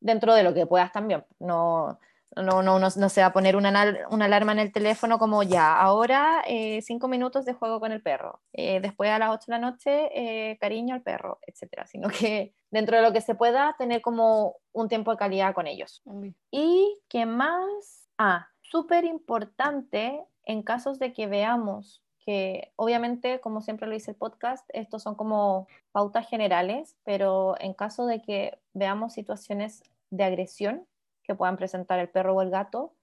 [0.00, 1.24] dentro de lo que puedas también.
[1.38, 1.98] No,
[2.36, 5.42] no, no, no, no se va a poner una, una alarma en el teléfono como
[5.42, 9.44] ya, ahora eh, cinco minutos de juego con el perro, eh, después a las 8
[9.46, 13.34] de la noche eh, cariño al perro, etcétera, sino que dentro de lo que se
[13.34, 16.02] pueda tener como un tiempo de calidad con ellos.
[16.50, 23.88] Y qué más, ah, súper importante en casos de que veamos que obviamente, como siempre
[23.88, 29.12] lo dice el podcast, estos son como pautas generales, pero en caso de que veamos
[29.12, 30.86] situaciones de agresión
[31.24, 32.94] que puedan presentar el perro o el gato,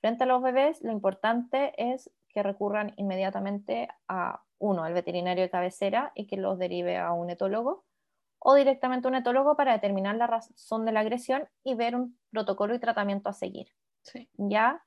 [0.00, 5.50] frente a los bebés, lo importante es que recurran inmediatamente a uno, al veterinario de
[5.50, 7.84] cabecera, y que los derive a un etólogo,
[8.38, 12.18] o directamente a un etólogo para determinar la razón de la agresión y ver un
[12.30, 13.68] protocolo y tratamiento a seguir.
[14.02, 14.28] Sí.
[14.36, 14.84] ¿ya?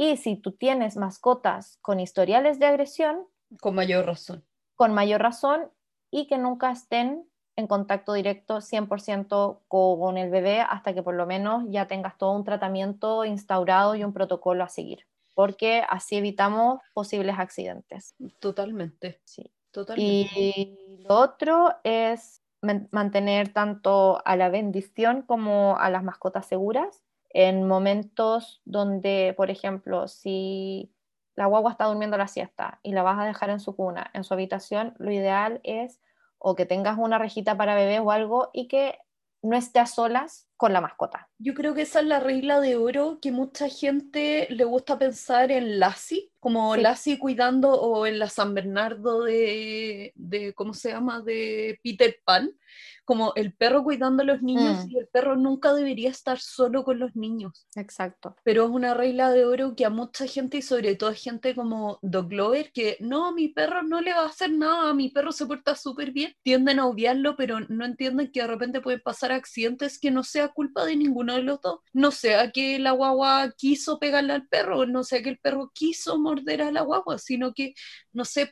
[0.00, 3.26] Y si tú tienes mascotas con historiales de agresión,
[3.60, 4.44] Con mayor razón.
[4.76, 5.72] con mayor razón,
[6.10, 11.26] y que nunca estén en contacto directo 100% con el bebé hasta que por lo
[11.26, 16.80] menos ya tengas todo un tratamiento instaurado y un protocolo a seguir, porque así evitamos
[16.94, 18.14] posibles accidentes.
[18.38, 19.20] Totalmente.
[19.24, 19.52] Sí.
[19.72, 20.30] Totalmente.
[20.38, 27.02] Y lo otro es man- mantener tanto a la bendición como a las mascotas seguras
[27.30, 30.92] en momentos donde, por ejemplo, si
[31.34, 34.24] la guagua está durmiendo la siesta y la vas a dejar en su cuna, en
[34.24, 36.00] su habitación, lo ideal es
[36.38, 38.98] o que tengas una rejita para bebés o algo y que
[39.42, 41.28] no esté a solas con la mascota.
[41.38, 45.50] Yo creo que esa es la regla de oro que mucha gente le gusta pensar
[45.50, 46.80] en Lassie, como Sí.
[46.82, 51.20] Lassie cuidando o en la San Bernardo de, de, ¿cómo se llama?
[51.22, 52.50] De Peter Pan,
[53.04, 54.90] como el perro cuidando a los niños Mm.
[54.90, 57.66] y el perro nunca debería estar solo con los niños.
[57.74, 58.36] Exacto.
[58.44, 61.54] Pero es una regla de oro que a mucha gente y sobre todo a gente
[61.54, 65.32] como Doc Glover, que no, mi perro no le va a hacer nada, mi perro
[65.32, 69.32] se porta súper bien, tienden a obviarlo, pero no entienden que de repente pueden pasar
[69.32, 71.80] accidentes que no sea culpa de ninguno de los dos.
[71.92, 76.18] No sea que la guagua quiso pegarle al perro, no sea que el perro quiso
[76.18, 77.74] morder a la guagua, sino que,
[78.12, 78.50] no sé,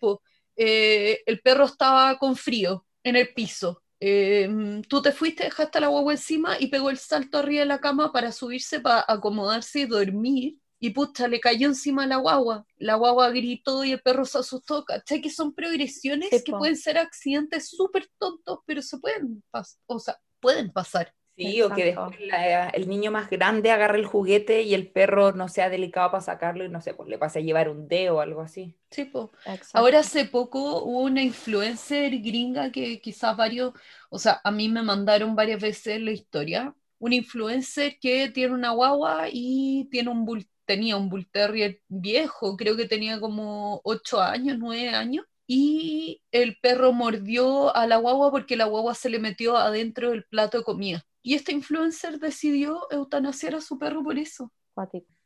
[0.57, 3.83] eh, el perro estaba con frío en el piso.
[3.99, 7.67] Eh, tú te fuiste, dejaste a la guagua encima y pegó el salto arriba de
[7.67, 10.59] la cama para subirse, para acomodarse y dormir.
[10.79, 12.67] Y pucha, le cayó encima a la guagua.
[12.77, 14.85] La guagua gritó y el perro se asustó.
[14.85, 15.23] ¿Cachai?
[15.23, 19.81] Que son progresiones que pueden ser accidentes súper tontos, pero se pueden pasar.
[19.87, 21.15] O sea, pueden pasar.
[21.37, 25.33] Sí, o que después la- el niño más grande agarre el juguete y el perro
[25.33, 28.17] no sea delicado para sacarlo y no sé, pues le pase a llevar un dedo
[28.17, 28.75] o algo así.
[28.91, 29.11] Sí,
[29.45, 29.73] exacto.
[29.73, 33.73] Ahora hace poco hubo una influencer gringa que quizás varios,
[34.11, 36.75] o sea, a mí me mandaron varias veces la historia.
[36.99, 42.57] Una influencer que tiene una guagua y tiene un bull, tenía un bull terrier viejo,
[42.57, 45.27] creo que tenía como 8 años, 9 años.
[45.47, 50.25] Y el perro mordió a la guagua porque la guagua se le metió adentro del
[50.25, 51.07] plato de comida.
[51.27, 54.53] Y esta influencer decidió eutanasiar a su perro por eso.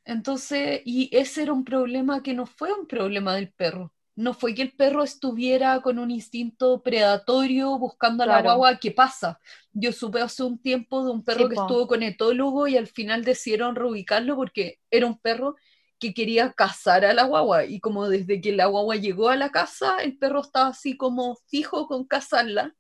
[0.05, 3.93] Entonces, y ese era un problema que no fue un problema del perro.
[4.17, 8.49] No fue que el perro estuviera con un instinto predatorio buscando a la Claro.
[8.49, 8.79] guagua.
[8.79, 9.39] ¿Qué pasa?
[9.73, 11.63] Yo supe hace un tiempo de un perro Sí, que po.
[11.63, 15.57] estuvo con etólogo y al final decidieron reubicarlo porque era un perro
[15.99, 17.65] que quería cazar a la guagua.
[17.67, 21.37] Y como desde que la guagua llegó a la casa, el perro estaba así como
[21.49, 22.75] fijo con cazarla,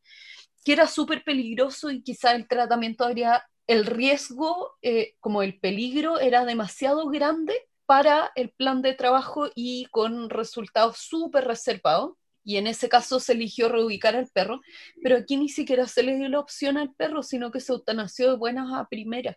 [0.64, 6.18] que era súper peligroso y quizá el tratamiento habría, el riesgo, eh, como el peligro,
[6.18, 7.55] era demasiado grande
[7.87, 12.12] para el plan de trabajo y con resultados súper reservados.
[12.42, 14.61] Y en ese caso se eligió reubicar al perro,
[15.03, 18.31] pero aquí ni siquiera se le dio la opción al perro, sino que se eutanasió
[18.31, 19.37] de buenas a primeras.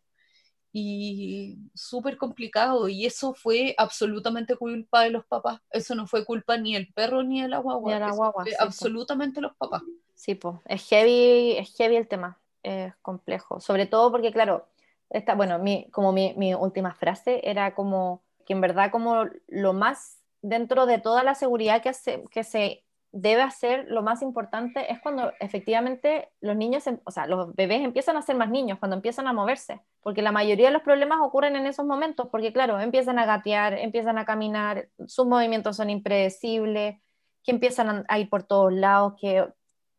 [0.72, 5.60] Y súper complicado, y eso fue absolutamente culpa de los papás.
[5.70, 7.94] Eso no fue culpa ni del perro ni de la guagua.
[7.94, 9.84] Ni la guagua, sí, absolutamente los papás.
[10.24, 13.60] Sí, pues, es heavy, es heavy el tema, es complejo.
[13.60, 14.70] Sobre todo porque, claro,
[15.10, 19.74] esta, bueno, mi, como mi, mi última frase era como que en verdad como lo
[19.74, 24.90] más, dentro de toda la seguridad que se, que se debe hacer, lo más importante
[24.94, 28.96] es cuando efectivamente los niños, o sea, los bebés empiezan a ser más niños, cuando
[28.96, 32.80] empiezan a moverse, porque la mayoría de los problemas ocurren en esos momentos, porque claro,
[32.80, 37.02] empiezan a gatear, empiezan a caminar, sus movimientos son impredecibles,
[37.44, 39.46] que empiezan a ir por todos lados, que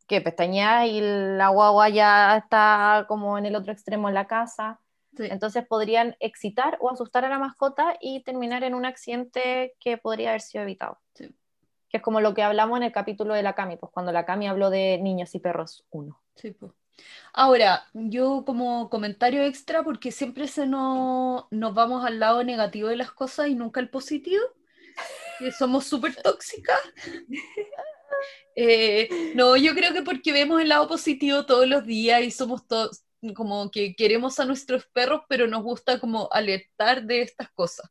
[0.07, 4.81] que pestañea y la guagua ya está como en el otro extremo de la casa.
[5.17, 5.25] Sí.
[5.31, 10.31] Entonces podrían excitar o asustar a la mascota y terminar en un accidente que podría
[10.31, 10.99] haber sido evitado.
[11.15, 11.35] Sí.
[11.89, 14.27] Que es como lo que hablamos en el capítulo de la Cami, pues cuando la
[14.27, 16.21] Cami habló de niños y perros 1.
[16.35, 16.75] Sí, po.
[17.33, 22.97] Ahora, yo como comentario extra, porque siempre se nos, nos vamos al lado negativo de
[22.97, 24.43] las cosas y nunca al positivo,
[25.39, 26.79] que somos súper tóxicas.
[28.57, 32.67] Eh, no, yo creo que porque vemos el lado positivo todos los días y somos
[32.67, 37.91] todos como que queremos a nuestros perros, pero nos gusta como alertar de estas cosas.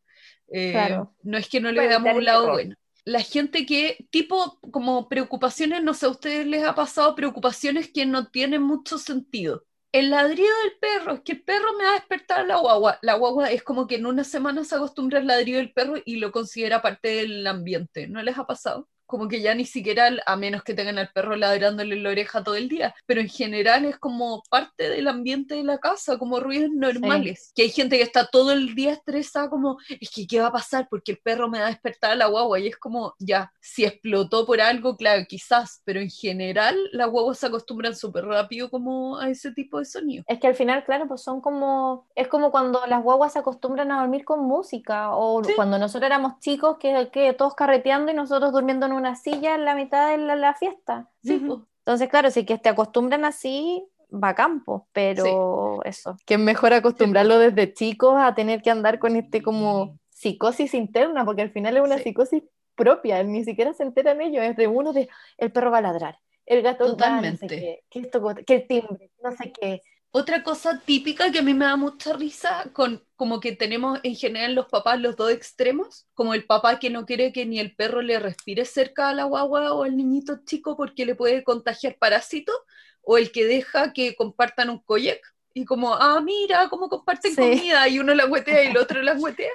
[0.51, 1.15] Eh, Claro.
[1.23, 2.75] No es que no le veamos evitar un lado bueno.
[3.05, 8.05] La gente que, tipo, como preocupaciones, no sé, a ustedes les ha pasado preocupaciones que
[8.05, 9.65] no tienen mucho sentido.
[9.91, 12.99] El ladrido del perro, es que el perro me va a despertar a la guagua.
[13.01, 16.15] La guagua es como que en una semana se acostumbra al ladrido del perro y
[16.15, 18.07] lo considera parte del ambiente.
[18.07, 18.87] ¿No les ha pasado?
[19.13, 22.55] Como que ya ni siquiera, a menos que tengan al perro ladrándole la oreja todo
[22.55, 26.71] el día, pero en general es como parte del ambiente de la casa, como ruidos
[26.71, 27.51] normales.
[27.53, 30.51] Que hay gente que está todo el día estresada, como, es que, ¿qué va a
[30.51, 30.87] pasar?
[30.89, 33.85] Porque el perro me va a despertar a la guagua, y es como, ya, si
[33.85, 39.19] explotó por algo, claro, quizás, pero en general las guaguas se acostumbran súper rápido como
[39.19, 40.23] a ese tipo de sonido.
[40.27, 43.91] Es que al final, claro, pues son como, es como cuando las guaguas se acostumbran
[43.91, 48.51] a dormir con música, o cuando nosotros éramos chicos, que, que todos carreteando y nosotros
[48.51, 51.09] durmiendo en una silla en la mitad de la, fiesta.
[51.23, 51.59] Sí, pues.
[51.79, 57.39] Entonces, claro, si que te acostumbran así, va campo, pero eso, que es mejor acostumbrarlo
[57.39, 61.83] desde chicos a tener que andar con este como psicosis interna, porque al final es
[61.83, 62.43] una psicosis
[62.75, 66.19] propia, ni siquiera se enteran ellos, es de uno de el perro va a ladrar,
[66.45, 67.45] el gato Totalmente.
[67.45, 69.81] no sé qué, que, esto, que el timbre, no sé qué,
[70.15, 74.15] otra cosa típica que a mí me da mucha risa, con, como que tenemos en
[74.15, 77.75] general los papás los dos extremos, como el papá que no quiere que ni el
[77.75, 81.97] perro le respire cerca a la guagua o al niñito chico porque le puede contagiar
[81.97, 82.55] parásitos,
[83.01, 85.19] o el que deja que compartan un koyek
[85.55, 89.13] y como, ah, mira cómo comparten comida y uno la huetea y el otro la
[89.17, 89.51] huetea.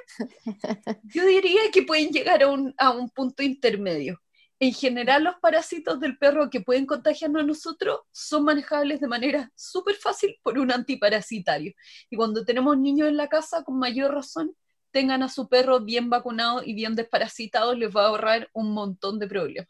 [1.04, 4.20] Yo diría que pueden llegar a un, a un punto intermedio
[4.60, 9.52] en general los parásitos del perro que pueden contagiarnos a nosotros son manejables de manera
[9.54, 11.72] súper fácil por un antiparasitario.
[12.10, 14.56] Y cuando tenemos niños en la casa, con mayor razón,
[14.90, 19.18] tengan a su perro bien vacunado y bien desparasitado, les va a ahorrar un montón
[19.18, 19.68] de problemas.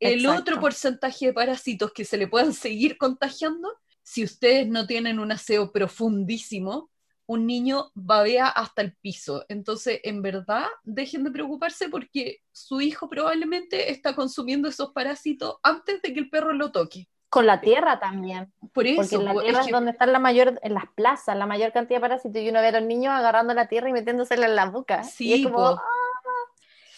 [0.00, 3.70] El otro porcentaje de parásitos que se le puedan seguir contagiando,
[4.02, 6.89] si ustedes no tienen un aseo profundísimo,
[7.30, 9.44] un niño babea hasta el piso.
[9.48, 16.02] Entonces, en verdad, dejen de preocuparse porque su hijo probablemente está consumiendo esos parásitos antes
[16.02, 17.08] de que el perro lo toque.
[17.28, 18.52] Con la tierra también.
[18.72, 18.96] Por eso.
[18.96, 21.98] Porque en la tierra es, donde están la mayor, en las plazas, la mayor cantidad
[21.98, 22.42] de parásitos.
[22.42, 25.04] Y uno ve a los niños agarrando la tierra y metiéndosela en la boca.
[25.04, 25.80] Sí, ¡ah!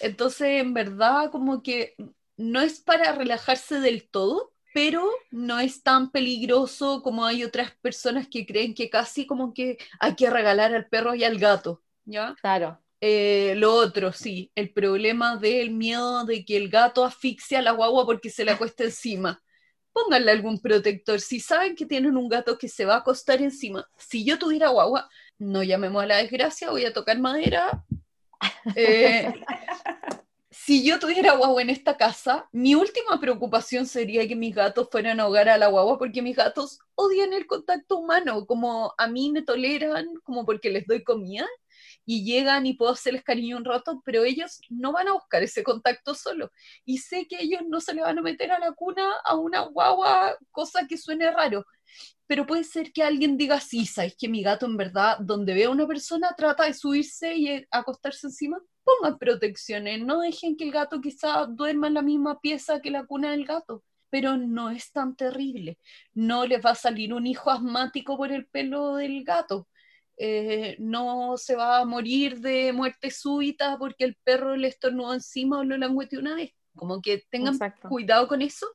[0.01, 1.95] Entonces, en verdad, como que
[2.38, 8.28] no es para relajarse del todo, pero no es tan peligroso como hay otras personas
[8.28, 12.35] que creen que casi como que hay que regalar al perro y al gato, ¿ya?
[12.40, 12.80] Claro.
[13.00, 17.72] Eh, lo otro, sí, el problema del miedo de que el gato asfixia a la
[17.72, 19.42] guagua porque se le acuesta encima.
[19.92, 21.20] Pónganle algún protector.
[21.20, 24.68] Si saben que tienen un gato que se va a acostar encima, si yo tuviera
[24.68, 27.85] guagua, no llamemos a la desgracia, voy a tocar madera.
[28.74, 29.32] Eh,
[30.53, 35.19] si yo tuviera guagua en esta casa, mi última preocupación sería que mis gatos fueran
[35.19, 39.33] a ahogar a la guagua porque mis gatos odian el contacto humano, como a mí
[39.33, 41.47] me toleran, como porque les doy comida
[42.05, 45.62] y llegan y puedo hacerles cariño un rato, pero ellos no van a buscar ese
[45.62, 46.51] contacto solo.
[46.85, 49.62] Y sé que ellos no se le van a meter a la cuna a una
[49.62, 51.65] guagua, cosa que suene raro.
[52.27, 55.65] Pero puede ser que alguien diga, sí, sabes que mi gato en verdad, donde ve
[55.65, 60.73] a una persona, trata de subirse y acostarse encima pongan protecciones, no dejen que el
[60.73, 64.92] gato quizá duerma en la misma pieza que la cuna del gato, pero no es
[64.92, 65.79] tan terrible.
[66.14, 69.68] No les va a salir un hijo asmático por el pelo del gato.
[70.18, 75.59] Eh, no se va a morir de muerte súbita porque el perro le estornudó encima
[75.59, 76.53] o lo langueteó una vez.
[76.75, 78.66] Como que tengan cuidado con eso.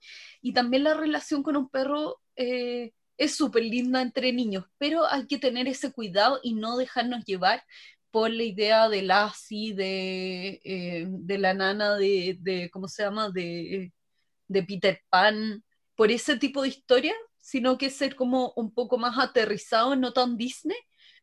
[0.42, 5.28] Y también la relación con un perro eh, es súper linda entre niños, pero hay
[5.28, 7.64] que tener ese cuidado y no dejarnos llevar
[8.18, 13.30] por la idea de Lassie, de, eh, de la nana de, de, ¿cómo se llama?,
[13.30, 13.94] de,
[14.48, 15.64] de Peter Pan,
[15.96, 20.36] por ese tipo de historia, sino que ser como un poco más aterrizado, no tan
[20.36, 20.80] Disney,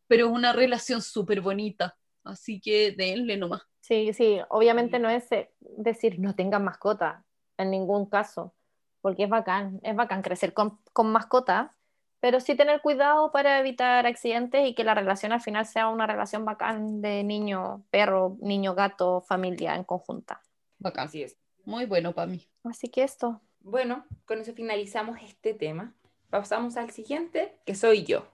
[0.06, 1.96] pero una relación súper bonita.
[2.22, 3.62] Así que denle nomás.
[3.80, 7.24] Sí, sí, obviamente no es eh, decir no tengan mascota,
[7.58, 8.54] en ningún caso,
[9.00, 11.76] porque es bacán, es bacán crecer con, con mascota,
[12.24, 16.06] pero sí tener cuidado para evitar accidentes y que la relación al final sea una
[16.06, 20.40] relación bacán de niño, perro, niño, gato, familia en conjunta.
[20.78, 21.36] Bacán, sí es.
[21.66, 22.48] Muy bueno para mí.
[22.62, 23.42] Así que esto.
[23.60, 25.92] Bueno, con eso finalizamos este tema.
[26.30, 28.26] Pasamos al siguiente, que soy yo.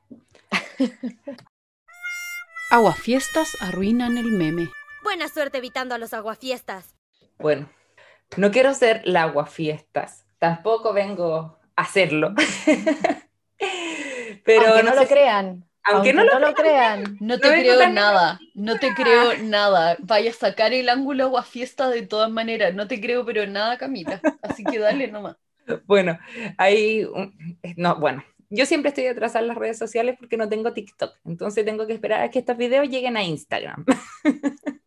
[2.71, 4.69] Aguafiestas arruinan el meme.
[5.03, 6.95] Buena suerte evitando a los aguafiestas.
[7.41, 7.69] Bueno,
[8.37, 10.27] no quiero ser la aguafiestas.
[10.39, 12.37] Tampoco vengo a hacerlo.
[14.45, 15.65] Pero aunque no, lo crean.
[15.85, 17.17] Aunque, no, lo, crean.
[17.21, 18.39] No te creo nada.
[18.55, 19.97] No te creo nada.
[20.01, 22.75] Vaya a sacar el ángulo agua fiesta de todas maneras.
[22.75, 24.21] No te creo, pero nada, Camila.
[24.43, 25.37] Así que dale nomás.
[25.87, 26.19] Bueno,
[26.59, 27.07] hay.
[27.77, 28.25] No, bueno.
[28.49, 31.15] Yo siempre estoy detrás de las redes sociales porque no tengo TikTok.
[31.25, 33.85] Entonces tengo que esperar a que estos videos lleguen a Instagram.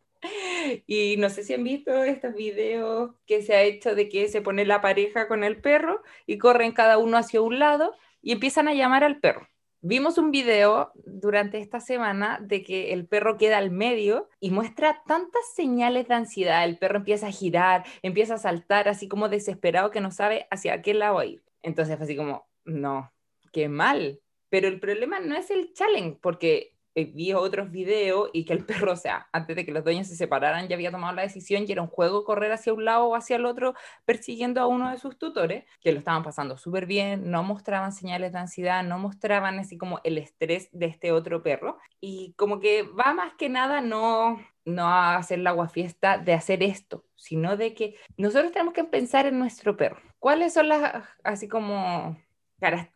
[0.87, 4.41] y no sé si han visto estos videos que se ha hecho de que se
[4.41, 8.67] pone la pareja con el perro y corren cada uno hacia un lado y empiezan
[8.67, 9.47] a llamar al perro.
[9.81, 15.03] Vimos un video durante esta semana de que el perro queda al medio y muestra
[15.05, 16.63] tantas señales de ansiedad.
[16.63, 20.81] El perro empieza a girar, empieza a saltar, así como desesperado que no sabe hacia
[20.81, 21.43] qué lado ir.
[21.61, 23.11] Entonces fue así como, no,
[23.51, 24.21] qué mal.
[24.47, 28.93] Pero el problema no es el challenge, porque vi otros videos y que el perro,
[28.93, 31.71] o sea, antes de que los dueños se separaran, ya había tomado la decisión y
[31.71, 33.73] era un juego correr hacia un lado o hacia el otro
[34.05, 38.33] persiguiendo a uno de sus tutores, que lo estaban pasando súper bien, no mostraban señales
[38.33, 41.79] de ansiedad, no mostraban así como el estrés de este otro perro.
[41.99, 46.63] Y como que va más que nada no, no a hacer la aguafiesta de hacer
[46.63, 50.01] esto, sino de que nosotros tenemos que pensar en nuestro perro.
[50.19, 52.17] ¿Cuáles son las, así como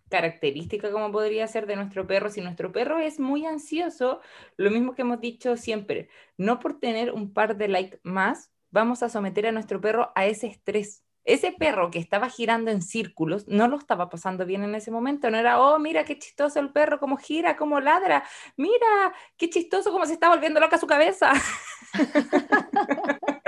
[0.09, 2.30] característica como podría ser de nuestro perro.
[2.30, 4.22] Si nuestro perro es muy ansioso,
[4.57, 9.03] lo mismo que hemos dicho siempre, no por tener un par de likes más, vamos
[9.03, 11.03] a someter a nuestro perro a ese estrés.
[11.26, 15.30] Ese perro que estaba girando en círculos no lo estaba pasando bien en ese momento.
[15.30, 18.24] No era, oh, mira qué chistoso el perro, cómo gira, cómo ladra.
[18.55, 21.34] Mira, qué chistoso cómo se está volviendo loca su cabeza.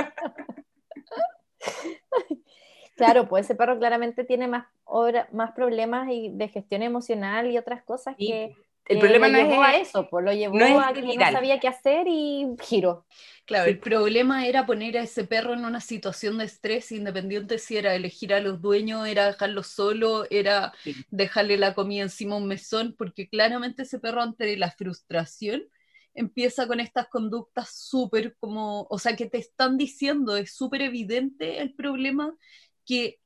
[3.05, 4.67] Claro, pues ese perro claramente tiene más,
[5.31, 8.55] más problemas y de gestión emocional y otras cosas que...
[8.85, 12.07] El problema no es a eso, pues lo llevó a que no sabía qué hacer
[12.07, 13.05] y giró.
[13.45, 17.77] Claro, el problema era poner a ese perro en una situación de estrés independiente si
[17.77, 20.73] era elegir a los dueños, era dejarlo solo, era
[21.11, 25.61] dejarle la comida encima un mesón, porque claramente ese perro ante la frustración
[26.15, 31.61] empieza con estas conductas súper como, o sea, que te están diciendo, es súper evidente
[31.61, 32.35] el problema
[32.89, 33.19] que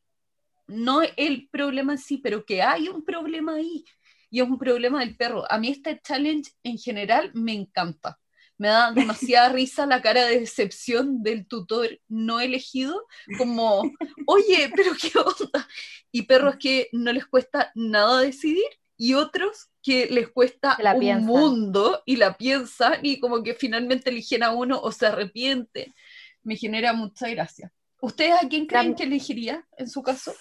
[0.67, 3.85] no el problema en sí, pero que hay un problema ahí
[4.29, 5.49] y es un problema del perro.
[5.49, 8.19] A mí este challenge en general me encanta.
[8.57, 13.07] Me da demasiada risa la cara de decepción del tutor no elegido,
[13.37, 13.83] como,
[14.27, 15.67] oye, pero qué onda.
[16.11, 22.03] Y perros que no les cuesta nada decidir y otros que les cuesta un mundo
[22.05, 25.93] y la piensan y como que finalmente eligen a uno o se arrepienten.
[26.41, 27.71] Me genera mucha gracia.
[28.03, 30.33] ¿Ustedes a quién creen que elegiría en su caso?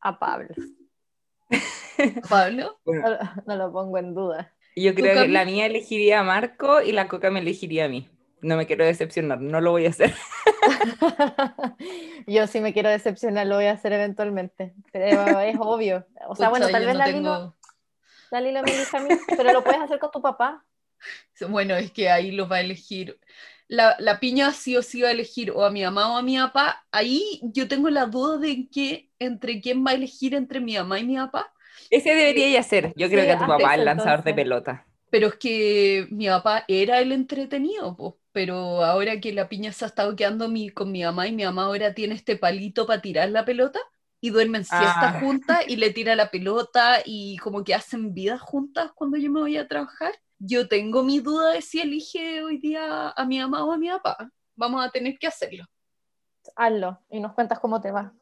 [0.00, 0.54] A Pablo.
[2.22, 2.78] ¿A Pablo?
[3.46, 4.54] No, lo pongo en duda.
[4.76, 8.08] Yo creo que la mía elegiría a Marco y la Coca me elegiría a mí.
[8.42, 10.14] No me quiero decepcionar, no lo voy a hacer.
[12.28, 14.72] Yo sí me quiero decepcionar, lo voy a hacer eventualmente.
[14.92, 16.06] Pero es obvio.
[16.28, 17.56] O sea, bueno, tal vez la tengo...
[18.30, 20.64] Lilo me elige a mí, pero lo puedes hacer con tu papá.
[21.48, 23.18] Bueno, es que ahí lo va a elegir
[23.70, 26.36] la, piña sí o sí va a elegir o a mi mamá o a mi
[26.36, 30.76] papá, ahí yo tengo la duda de que entre quién va a elegir entre mi
[30.76, 31.52] mamá y mi papá.
[31.88, 32.92] Ese debería ya ser.
[32.96, 34.86] Yo creo que a tu papá el lanzador de pelota.
[35.10, 38.14] Pero es que mi papá era el entretenido, pues.
[38.32, 41.44] pero ahora que la piña se ha estado quedando mi, con mi mamá y mi
[41.44, 43.78] mamá ahora tiene este palito para tirar la pelota
[44.20, 45.20] y duermen siesta ah.
[45.20, 49.40] juntas y le tira la pelota y como que hacen vida juntas cuando yo me
[49.40, 53.64] voy a trabajar yo tengo mi duda de si elige hoy día a mi mamá
[53.64, 54.30] o a mi papá.
[54.56, 55.64] Vamos a tener que hacerlo.
[56.56, 58.12] Hazlo y nos cuentas cómo te va.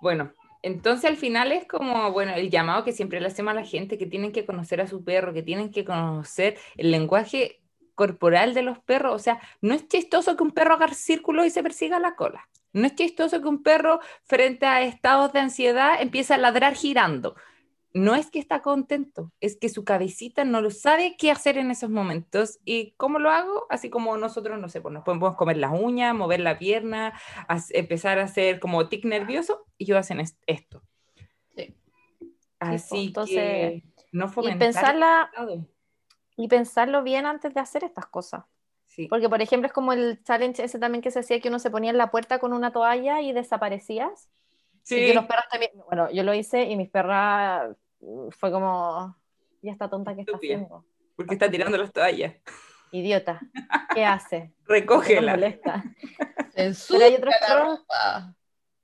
[0.00, 3.64] Bueno, entonces al final es como, bueno, el llamado que siempre le hacemos a la
[3.64, 7.60] gente, que tienen que conocer a su perro, que tienen que conocer el lenguaje
[7.94, 9.14] corporal de los perros.
[9.14, 12.48] O sea, no es chistoso que un perro haga círculos y se persiga la cola.
[12.72, 17.36] No es chistoso que un perro frente a estados de ansiedad empiece a ladrar girando
[17.94, 21.70] no es que está contento, es que su cabecita no lo sabe qué hacer en
[21.70, 22.58] esos momentos.
[22.64, 23.66] ¿Y cómo lo hago?
[23.70, 27.18] Así como nosotros, no sé, pues nos podemos comer las uñas, mover la pierna,
[27.70, 30.82] empezar a hacer como tic nervioso, y ellos hacen esto.
[31.56, 31.76] Sí.
[32.58, 35.30] Así pues, que no fomentar y pensarla
[36.36, 38.44] y pensarlo bien antes de hacer estas cosas.
[38.86, 39.06] Sí.
[39.08, 41.70] Porque, por ejemplo, es como el challenge ese también que se hacía que uno se
[41.70, 44.28] ponía en la puerta con una toalla y desaparecías.
[44.88, 45.12] Sí.
[45.12, 49.14] los perros también, bueno, yo lo hice y mis perras mm, fue como,
[49.60, 50.84] ya está tonta que está haciendo.
[51.14, 52.36] Porque está tirando las toallas.
[52.90, 53.40] Idiota,
[53.94, 54.54] ¿qué hace?
[54.66, 55.32] Recógela.
[55.32, 55.84] molesta.
[56.54, 57.80] Pero hay otros perros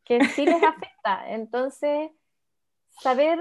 [0.05, 1.25] que sí les afecta.
[1.31, 2.11] Entonces,
[3.01, 3.39] saber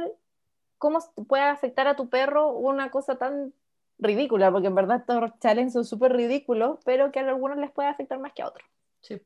[0.78, 3.54] cómo puede afectar a tu perro una cosa tan
[4.00, 7.90] ridícula, porque en verdad estos challenges son súper ridículos, pero que a algunos les puede
[7.90, 8.68] afectar más que a otros.
[9.02, 9.22] Sí,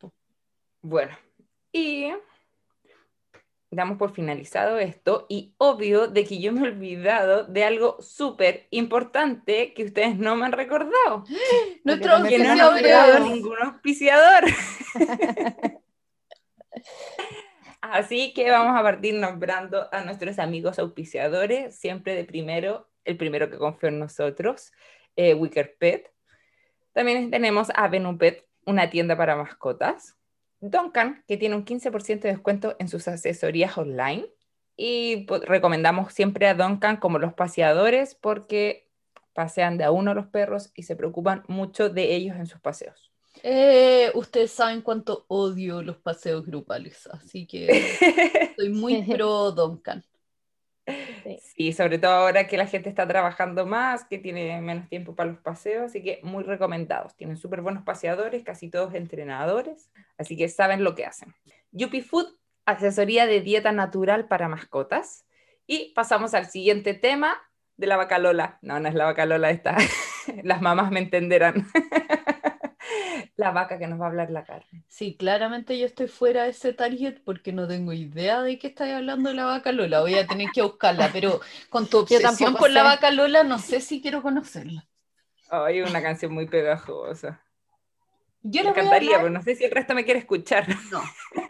[0.81, 1.15] Bueno,
[1.71, 2.11] y
[3.69, 8.67] damos por finalizado esto y obvio de que yo me he olvidado de algo súper
[8.71, 11.23] importante que ustedes no me han recordado.
[11.83, 13.19] Nuestro auspiciador.
[13.19, 14.45] No ningún auspiciador.
[17.81, 23.49] Así que vamos a partir nombrando a nuestros amigos auspiciadores, siempre de primero, el primero
[23.49, 24.71] que confió en nosotros,
[25.15, 26.11] eh, Wicker Pet.
[26.91, 30.16] También tenemos a Venupet, una tienda para mascotas.
[30.59, 34.27] Duncan, que tiene un 15% de descuento en sus asesorías online.
[34.75, 38.87] Y recomendamos siempre a Duncan como los paseadores porque
[39.33, 43.11] pasean de a uno los perros y se preocupan mucho de ellos en sus paseos.
[43.43, 47.67] Eh, ustedes saben cuánto odio los paseos grupales, así que
[48.57, 50.03] soy muy pro Duncan.
[51.55, 55.31] Sí, sobre todo ahora que la gente está trabajando más, que tiene menos tiempo para
[55.31, 57.15] los paseos, así que muy recomendados.
[57.15, 61.33] Tienen súper buenos paseadores, casi todos entrenadores, así que saben lo que hacen.
[61.71, 62.27] Yuppie Food,
[62.65, 65.25] asesoría de dieta natural para mascotas.
[65.65, 67.35] Y pasamos al siguiente tema
[67.75, 68.57] de la vaca Lola.
[68.61, 69.75] No, no es la vaca Lola esta.
[70.43, 71.67] Las mamás me entenderán.
[73.37, 74.83] la vaca que nos va a hablar la carne.
[74.87, 78.95] Sí, claramente yo estoy fuera de ese target porque no tengo idea de qué estáis
[78.95, 80.01] hablando de la vaca Lola.
[80.01, 83.79] Voy a tener que buscarla, pero con tu obsesión por la vaca Lola no sé
[83.79, 84.87] si quiero conocerla.
[85.49, 87.41] Hay una canción muy pegajosa.
[88.41, 90.67] Yo me encantaría, pero no sé si el resto me quiere escuchar.
[90.91, 91.01] No.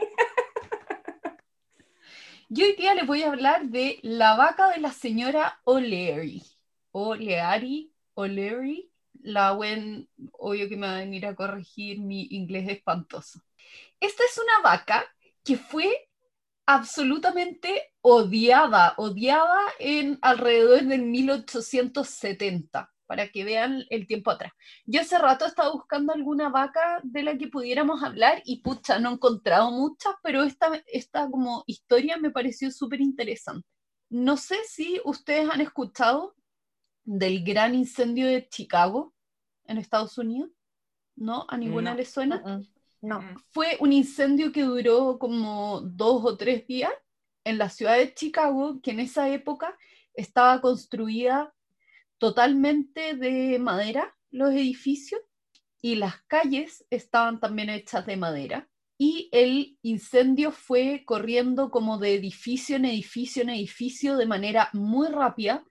[2.50, 6.44] Yo hoy día les voy a hablar de la vaca de la señora O'Leary.
[6.92, 8.87] O'Leary, O'Leary,
[9.28, 13.42] la buen, obvio que me va a venir a corregir mi inglés espantoso.
[14.00, 15.06] Esta es una vaca
[15.44, 16.10] que fue
[16.66, 24.54] absolutamente odiada, odiada en alrededor del 1870 para que vean el tiempo atrás.
[24.86, 29.10] Yo hace rato estaba buscando alguna vaca de la que pudiéramos hablar y pucha, no
[29.10, 33.68] he encontrado muchas, pero esta, esta como historia me pareció súper interesante.
[34.10, 36.36] No sé si ustedes han escuchado
[37.04, 39.14] del gran incendio de Chicago
[39.68, 40.50] en Estados Unidos,
[41.16, 41.46] ¿no?
[41.50, 42.62] ¿A ninguna le suena?
[43.02, 43.22] No.
[43.52, 46.92] Fue un incendio que duró como dos o tres días
[47.44, 49.78] en la ciudad de Chicago, que en esa época
[50.14, 51.54] estaba construida
[52.18, 55.22] totalmente de madera los edificios
[55.82, 58.68] y las calles estaban también hechas de madera.
[58.98, 65.08] Y el incendio fue corriendo como de edificio en edificio en edificio de manera muy
[65.08, 65.64] rápida.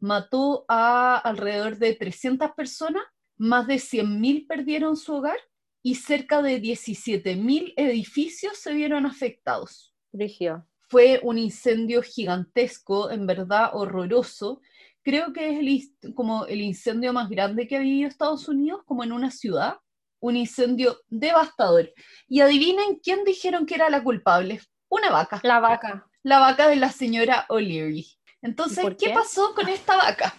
[0.00, 3.04] Mató a alrededor de 300 personas,
[3.44, 5.38] más de 100.000 perdieron su hogar
[5.82, 9.94] y cerca de 17.000 edificios se vieron afectados.
[10.12, 10.66] Brigio.
[10.88, 14.60] Fue un incendio gigantesco, en verdad horroroso,
[15.02, 19.04] creo que es el, como el incendio más grande que ha vivido Estados Unidos, como
[19.04, 19.76] en una ciudad,
[20.20, 21.92] un incendio devastador.
[22.26, 24.60] Y adivinen quién dijeron que era la culpable.
[24.88, 25.40] Una vaca.
[25.42, 26.06] La vaca.
[26.22, 28.06] La vaca de la señora O'Leary.
[28.40, 29.10] Entonces, qué?
[29.10, 30.34] pasó con esta vaca?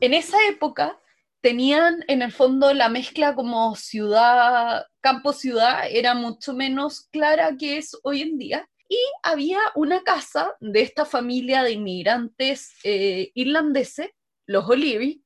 [0.00, 0.98] En esa época
[1.40, 7.96] tenían en el fondo la mezcla como ciudad, campo-ciudad, era mucho menos clara que es
[8.02, 14.10] hoy en día y había una casa de esta familia de inmigrantes eh, irlandeses,
[14.46, 15.22] los O'Leary,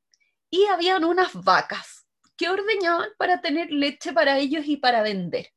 [0.50, 2.06] y habían unas vacas
[2.36, 5.52] que ordeñaban para tener leche para ellos y para vender.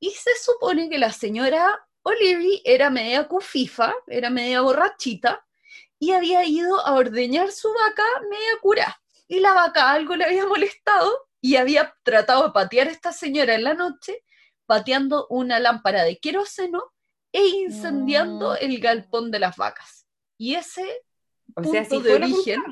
[0.00, 5.46] Y se supone que la señora O'Leary era media cufifa, era media borrachita,
[5.98, 9.00] y había ido a ordeñar su vaca media cura.
[9.28, 13.54] Y la vaca algo le había molestado y había tratado de patear a esta señora
[13.54, 14.24] en la noche,
[14.66, 16.92] pateando una lámpara de queroseno
[17.32, 20.06] e incendiando el galpón de las vacas.
[20.38, 20.84] Y ese
[21.54, 22.62] o punto sea, de origen,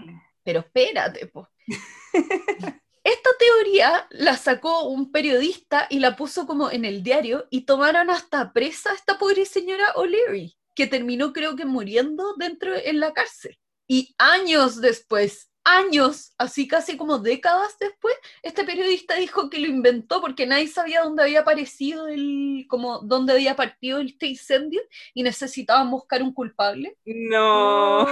[0.42, 1.48] pero espérate, po.
[3.04, 8.08] Esta teoría la sacó un periodista y la puso como en el diario y tomaron
[8.08, 13.12] hasta presa a esta pobre señora O'Leary, que terminó creo que muriendo dentro en la
[13.12, 13.58] cárcel.
[13.86, 20.20] Y años después, años, así casi como décadas después, este periodista dijo que lo inventó
[20.20, 24.82] porque nadie sabía dónde había aparecido el, como dónde había partido este incendio
[25.14, 26.96] y necesitaban buscar un culpable.
[27.04, 28.06] No.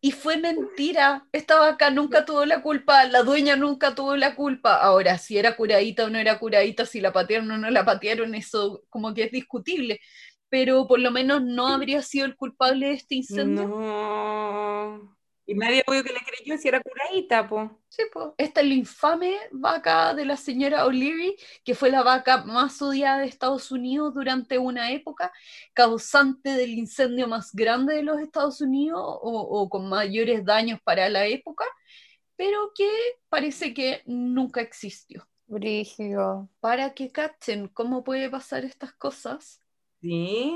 [0.00, 1.26] Y fue mentira.
[1.32, 4.74] Esta vaca nunca tuvo la culpa, la dueña nunca tuvo la culpa.
[4.74, 8.34] Ahora, si era curadita o no era curadita, si la patearon o no la patearon,
[8.34, 10.00] eso como que es discutible.
[10.50, 13.66] Pero por lo menos no habría sido el culpable de este incendio.
[13.66, 15.16] No.
[15.46, 17.78] Y nadie obvio que le creyó si era curadita, po.
[17.88, 18.34] Sí, po.
[18.38, 23.18] Esta es la infame vaca de la señora O'Leary, que fue la vaca más odiada
[23.18, 25.32] de Estados Unidos durante una época,
[25.74, 31.08] causante del incendio más grande de los Estados Unidos o, o con mayores daños para
[31.10, 31.64] la época,
[32.36, 32.88] pero que
[33.28, 35.28] parece que nunca existió.
[35.46, 36.48] Brigio.
[36.60, 39.60] Para que cachen cómo puede pasar estas cosas.
[40.00, 40.52] Sí,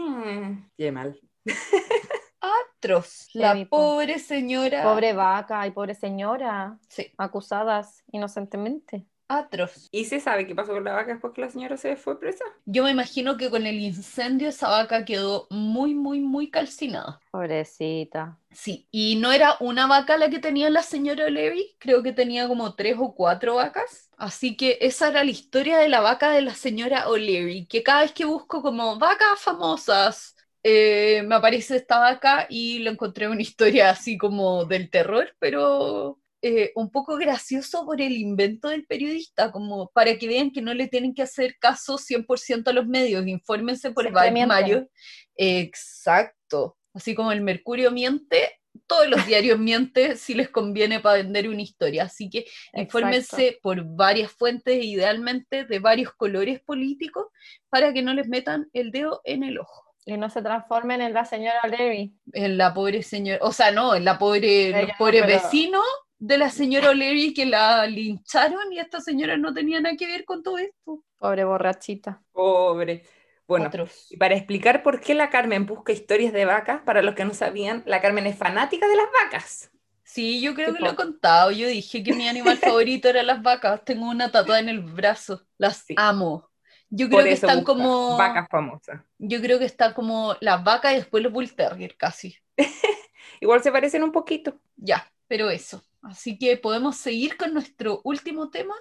[0.76, 1.20] qué mal.
[2.40, 3.28] atroz.
[3.34, 4.82] La pobre señora.
[4.82, 6.78] Pobre vaca y pobre señora.
[6.88, 7.12] Sí.
[7.16, 9.06] Acusadas inocentemente.
[9.30, 9.88] Atroz.
[9.92, 12.44] ¿Y se sabe qué pasó con la vaca después que la señora se fue presa?
[12.64, 17.20] Yo me imagino que con el incendio esa vaca quedó muy, muy, muy calcinada.
[17.30, 18.38] Pobrecita.
[18.50, 22.48] Sí, y no era una vaca la que tenía la señora Levy, creo que tenía
[22.48, 24.08] como tres o cuatro vacas.
[24.16, 28.02] Así que esa era la historia de la vaca de la señora O'Leary, que cada
[28.02, 33.42] vez que busco como vacas famosas, eh, me aparece esta vaca y lo encontré una
[33.42, 39.50] historia así como del terror, pero eh, un poco gracioso por el invento del periodista,
[39.50, 43.26] como para que vean que no le tienen que hacer caso 100% a los medios,
[43.26, 44.88] infórmense por Vibe Mario.
[45.36, 46.76] Exacto.
[46.94, 48.52] Así como el Mercurio miente,
[48.86, 52.04] todos los diarios mienten si les conviene para vender una historia.
[52.04, 57.26] Así que infórmense por varias fuentes, idealmente de varios colores políticos,
[57.68, 59.87] para que no les metan el dedo en el ojo.
[60.08, 62.14] Y no se transformen en la señora Larry.
[62.32, 65.84] En la pobre señora, o sea, no, en la pobre, Ella los pobres pero- vecinos
[66.18, 70.24] de la señora O'Leary que la lincharon y esta señora no tenía nada que ver
[70.24, 71.04] con todo esto.
[71.18, 72.22] Pobre borrachita.
[72.32, 73.02] Pobre.
[73.46, 74.06] Bueno, Otros.
[74.10, 77.34] y para explicar por qué la Carmen busca historias de vacas, para los que no
[77.34, 79.70] sabían, la Carmen es fanática de las vacas.
[80.04, 81.50] Sí, yo creo que lo he contado.
[81.50, 83.84] Yo dije que mi animal favorito eran las vacas.
[83.84, 85.42] Tengo una tatuada en el brazo.
[85.58, 85.94] Las Sí.
[85.98, 86.47] amo.
[86.90, 88.16] Yo Por creo que están como.
[88.16, 89.00] vacas famosas.
[89.18, 92.36] Yo creo que está como las vacas y después los bull terrier casi.
[93.40, 94.58] Igual se parecen un poquito.
[94.76, 95.82] Ya, pero eso.
[96.02, 98.74] Así que podemos seguir con nuestro último tema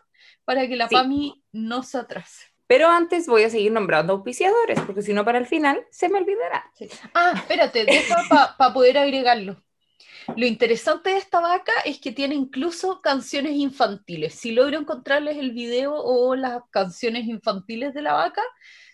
[0.45, 0.95] para que la Sí.
[0.95, 2.45] PAMI no se atrase.
[2.68, 6.20] Pero antes voy a seguir nombrando auspiciadores, porque si no para el final se me
[6.20, 6.70] olvidará.
[7.14, 8.18] Ah, espérate, deja
[8.58, 9.64] para poder agregarlo.
[10.35, 14.35] Lo interesante de esta vaca es que tiene incluso canciones infantiles.
[14.35, 18.41] Si logro encontrarles el video o las canciones infantiles de la vaca,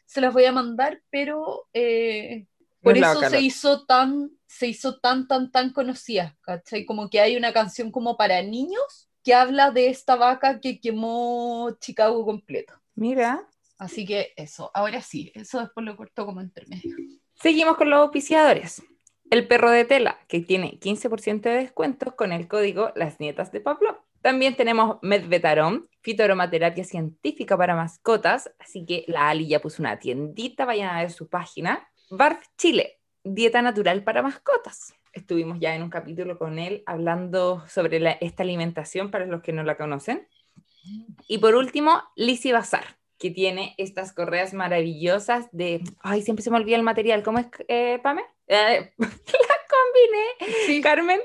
[0.06, 4.68] se las voy a mandar, pero eh, No por es eso se hizo tan, se
[4.68, 6.86] hizo tan, tan, tan conocida, ¿cachai?
[6.86, 11.76] Como que hay una canción como para niños que habla de esta vaca que quemó
[11.80, 12.74] Chicago completo.
[12.94, 13.48] Mira.
[13.78, 16.96] Así que eso, ahora sí, eso después lo corto como intermedio.
[17.34, 18.84] Seguimos con los auspiciadores.
[19.34, 23.62] El perro de tela, que tiene 15% de descuento con el código Las Nietas de
[23.62, 24.06] Pablo.
[24.22, 28.52] También tenemos Medvetarom, fitoaromaterapia científica para mascotas.
[28.60, 31.90] Así que la Ali ya puso una tiendita, vayan a ver su página.
[32.12, 34.94] Barf Chile, dieta natural para mascotas.
[35.14, 39.52] Estuvimos ya en un capítulo con él hablando sobre la- esta alimentación para los que
[39.52, 40.28] no la conocen.
[41.28, 42.86] Y por último, Lizzy Bazar,
[43.18, 45.82] que tiene estas correas maravillosas de...
[46.02, 47.24] Ay, siempre se me olvida el material.
[47.24, 48.22] ¿Cómo es, eh, Pame?
[48.54, 50.56] Eh, la combiné.
[50.68, 51.20] Sí, Carmen,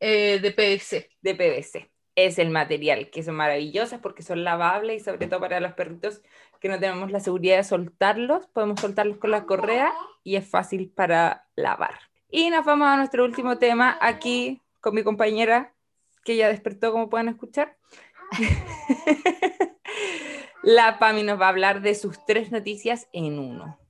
[0.00, 1.08] eh, de PVC.
[1.22, 1.90] de PVC.
[2.14, 6.20] Es el material, que son maravillosas porque son lavables y sobre todo para los perritos
[6.60, 10.90] que no tenemos la seguridad de soltarlos, podemos soltarlos con la correa y es fácil
[10.90, 11.98] para lavar.
[12.30, 15.72] Y nos vamos a nuestro último tema aquí con mi compañera
[16.22, 17.78] que ya despertó, como pueden escuchar.
[20.62, 23.81] La Pami nos va a hablar de sus tres noticias en uno.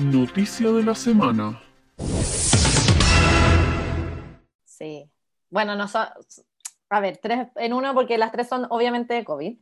[0.00, 1.60] Noticia de la semana.
[4.64, 5.10] Sí.
[5.50, 6.06] Bueno, no son,
[6.88, 9.58] a ver, tres en uno porque las tres son obviamente de COVID,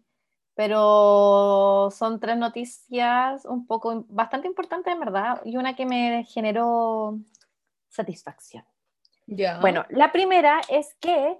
[0.55, 7.18] pero son tres noticias un poco bastante importantes en verdad y una que me generó
[7.89, 8.64] satisfacción.
[9.26, 9.59] Ya.
[9.61, 11.39] Bueno, la primera es que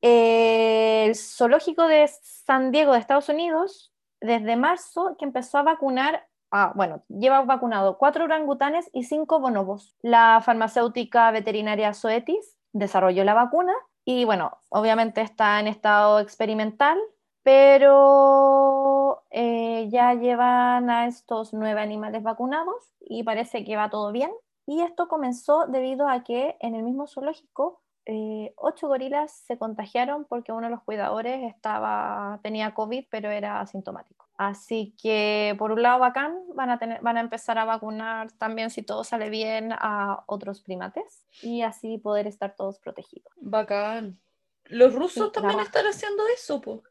[0.00, 6.26] eh, el zoológico de San Diego de Estados Unidos, desde marzo, que empezó a vacunar,
[6.50, 9.96] ah, bueno, lleva vacunado cuatro orangutanes y cinco bonobos.
[10.02, 13.72] La farmacéutica veterinaria Zoetis desarrolló la vacuna
[14.04, 16.98] y, bueno, obviamente está en estado experimental,
[17.42, 24.30] pero eh, ya llevan a estos nueve animales vacunados y parece que va todo bien.
[24.66, 27.80] Y esto comenzó debido a que en el mismo zoológico
[28.12, 33.60] eh, ocho gorilas se contagiaron porque uno de los cuidadores estaba, tenía COVID, pero era
[33.60, 34.26] asintomático.
[34.36, 38.70] Así que, por un lado, bacán, van a, tener, van a empezar a vacunar también,
[38.70, 43.32] si todo sale bien, a otros primates y así poder estar todos protegidos.
[43.36, 44.18] Bacán.
[44.64, 46.82] Los rusos Sí, también la- están haciendo eso, po.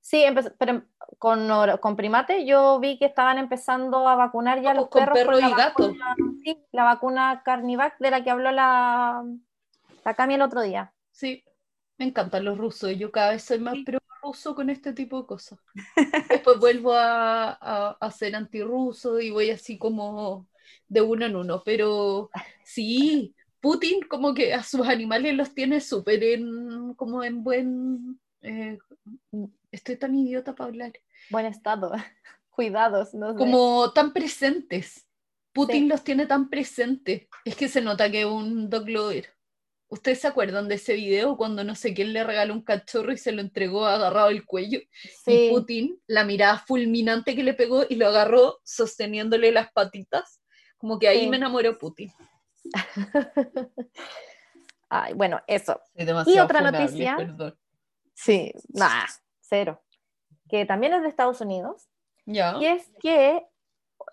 [0.00, 0.24] Sí,
[0.58, 0.82] pero
[1.18, 1.48] con,
[1.80, 5.26] con primates yo vi que estaban empezando a vacunar ya Ah, los pues, perros con
[5.26, 5.88] perros la y gatos.
[5.88, 6.14] vacuna-
[6.44, 9.24] sí, la vacuna Carnivac de la que habló la,
[10.06, 10.94] la Cami el otro día.
[11.10, 11.44] Sí,
[11.98, 12.92] me encantan los rusos.
[12.98, 15.58] Yo cada vez soy más pro ruso con este tipo de cosas.
[16.28, 20.48] Después vuelvo a, a, a ser antirruso y voy así como
[20.88, 21.62] de uno en uno.
[21.64, 22.30] Pero
[22.64, 28.20] sí, Putin como que a sus animales los tiene súper en, como en buen...
[28.42, 28.78] eh,
[29.72, 30.92] estoy tan idiota para hablar.
[31.30, 31.92] Buen estado,
[32.50, 33.38] cuidados, no sé.
[33.38, 35.06] Como tan presentes.
[35.52, 35.88] Putin Sí.
[35.88, 37.28] los tiene tan presentes.
[37.44, 39.35] Es que se nota que es un dog lover.
[39.88, 43.18] ¿Ustedes se acuerdan de ese video cuando no sé quién le regaló un cachorro y
[43.18, 44.80] se lo entregó agarrado el cuello?
[45.24, 50.40] Sí, Y Putin, la mirada fulminante que le pegó y lo agarró sosteniéndole las patitas.
[50.76, 51.28] Como que ahí Sí.
[51.30, 52.12] me enamoró Putin.
[54.88, 55.80] Ay, bueno, eso.
[55.94, 57.16] Demasiado otra funable, noticia.
[57.16, 57.58] perdón.
[58.14, 59.06] Sí, nada,
[59.40, 59.82] cero.
[60.48, 61.88] Que también es de Estados Unidos.
[62.24, 62.56] Ya.
[62.60, 63.44] Y es que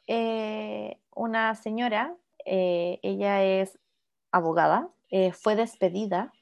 [0.07, 2.15] eh, una señora,
[2.45, 3.79] eh, ella es
[4.31, 6.33] abogada, eh, fue despedida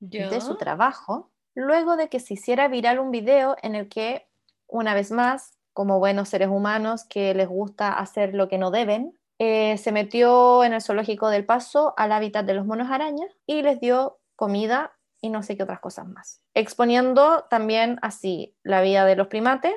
[0.00, 0.30] Ya.
[0.30, 4.26] de su trabajo luego de que se hiciera viral un video en el que,
[4.66, 9.12] una vez más, como buenos seres humanos que les gusta hacer lo que no deben,
[9.38, 13.62] eh, se metió en el zoológico del Paso al hábitat de los monos arañas y
[13.62, 19.04] les dio comida y no sé qué otras cosas más, exponiendo también así la vida
[19.04, 19.74] de los primates,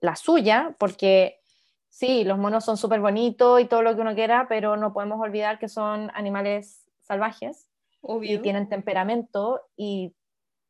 [0.00, 1.40] la suya, porque
[1.90, 5.20] sí, los monos son súper bonitos y todo lo que uno quiera, pero no podemos
[5.20, 7.69] olvidar que son animales salvajes
[8.02, 8.42] y Obvio.
[8.42, 10.14] tienen temperamento y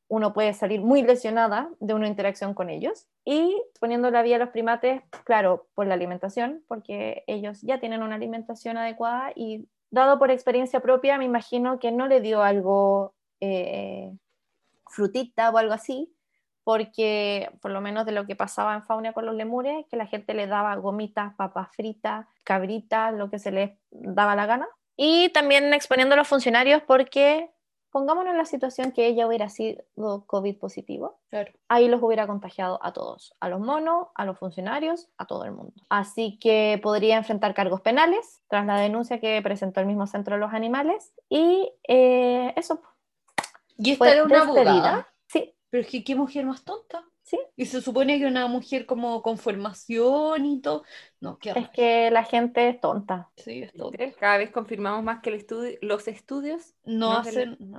[0.09, 3.07] uno puede salir muy lesionada de una interacción con ellos.
[3.24, 8.03] Y poniendo la vida a los primates, claro, por la alimentación, porque ellos ya tienen
[8.03, 13.14] una alimentación adecuada y dado por experiencia propia, me imagino que no le dio algo
[13.41, 14.12] eh,
[14.89, 16.12] frutita o algo así,
[16.64, 20.07] porque por lo menos de lo que pasaba en Fauna con los lemures, que la
[20.07, 24.68] gente le daba gomitas, papas fritas, cabritas, lo que se les daba la gana.
[25.03, 27.51] Y también exponiendo a los funcionarios porque
[27.90, 29.82] pongámonos en la situación que ella hubiera sido
[30.26, 31.51] COVID positivo, Claro.
[31.70, 35.53] ahí los hubiera contagiado a todos, a los monos, a los funcionarios, a todo el
[35.53, 35.72] mundo.
[35.88, 40.40] Así que podría enfrentar cargos penales tras la denuncia que presentó el mismo centro de
[40.42, 41.14] los animales.
[41.30, 42.82] Y eh, eso
[43.78, 45.09] Y esta fue era una abogada.
[45.28, 47.03] Sí, Pero es que qué mujer más tonta.
[47.31, 47.39] Sí.
[47.57, 50.85] Y se supone que una mujer como con formación y todo.
[51.20, 53.31] No, qué Es que la gente es tonta.
[53.37, 53.99] Sí, es tonta.
[54.18, 57.70] Cada vez confirmamos más que el estudio, los estudios No hacen hacen.
[57.70, 57.78] No,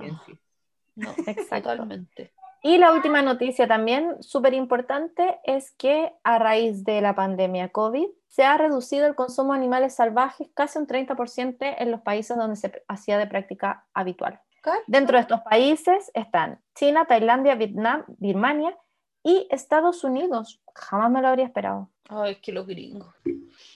[0.94, 1.70] no, Exacto.
[1.70, 2.32] totalmente.
[2.64, 8.06] Y la última noticia también súper importante es que a raíz de la pandemia COVID
[8.28, 12.54] se ha reducido el consumo de animales salvajes casi un 30% en los países donde
[12.54, 14.40] se hacía de práctica habitual.
[14.86, 18.78] Dentro de estos países están China, Tailandia, Vietnam, Birmania
[19.22, 20.60] y Estados Unidos.
[20.74, 21.90] Jamás me lo habría esperado.
[22.08, 23.14] Ay, es que los gringos.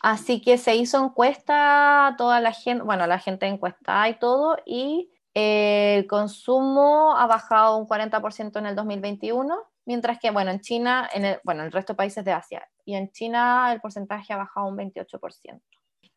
[0.01, 4.57] Así que se hizo encuesta a toda la gente, bueno, la gente encuestada y todo,
[4.67, 10.61] y eh, el consumo ha bajado un 40% en el 2021, mientras que, bueno, en
[10.61, 13.81] China, en el, bueno, en el resto de países de Asia, y en China el
[13.81, 15.61] porcentaje ha bajado un 28%.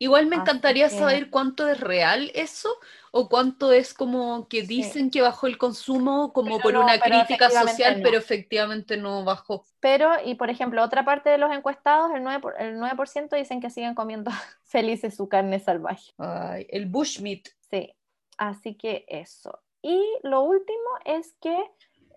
[0.00, 2.68] Igual me encantaría que- saber cuánto es real eso
[3.12, 4.66] o cuánto es como que Sí.
[4.66, 8.02] dicen que bajó el consumo como Pero por no, una crítica social, no.
[8.02, 9.64] pero efectivamente no bajó.
[9.80, 13.60] Pero, y por ejemplo, otra parte de los encuestados, el 9%, por- el 9% dicen
[13.60, 14.30] que siguen comiendo
[14.64, 16.12] felices su carne salvaje.
[16.18, 17.48] Ay, el bushmeat.
[17.70, 17.94] Sí,
[18.38, 19.60] así que eso.
[19.82, 21.56] Y lo último es que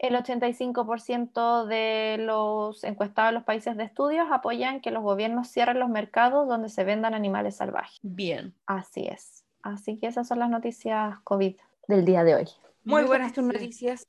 [0.04, 5.80] el 85% de los encuestados en los países de estudios apoyan que los gobiernos cierren
[5.80, 7.99] los mercados donde se vendan animales salvajes.
[8.01, 8.54] Bien.
[8.66, 9.45] Así es.
[9.62, 11.56] Así que esas son las noticias COVID
[11.88, 12.49] del día de hoy.
[12.84, 14.06] Muy buenas tus noticias.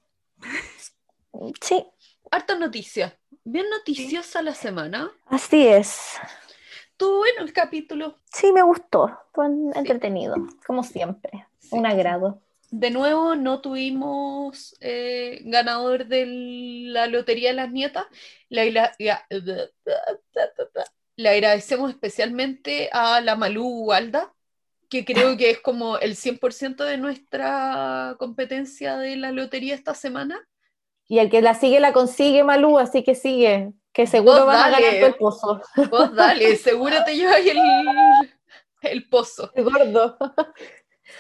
[1.61, 1.87] Sí,
[2.31, 3.17] Harta noticia.
[3.45, 5.13] Bien noticiosa la semana.
[5.27, 6.17] así es.
[6.91, 8.17] Estuvo bueno el capítulo.
[8.33, 9.17] Sí, me gustó.
[9.33, 10.35] Fue entretenido,
[10.67, 11.47] como siempre.
[11.61, 11.77] Sí.
[11.77, 12.41] Un agrado.
[12.77, 18.05] De nuevo, no tuvimos eh, ganador de la Lotería de las Nietas.
[18.49, 19.25] Le, la- ya-
[21.17, 24.35] le agradecemos especialmente a la Malú Alda,
[24.91, 30.45] que creo que es como el 100% de nuestra competencia de la lotería esta semana.
[31.07, 33.73] Y el que la sigue la consigue, Malú, así que sigue.
[33.93, 35.61] Que seguro van a ganar el pozo.
[35.91, 37.59] Vos dale, seguro te llevas el,
[38.83, 39.53] el pozo.
[39.55, 40.19] El gordo.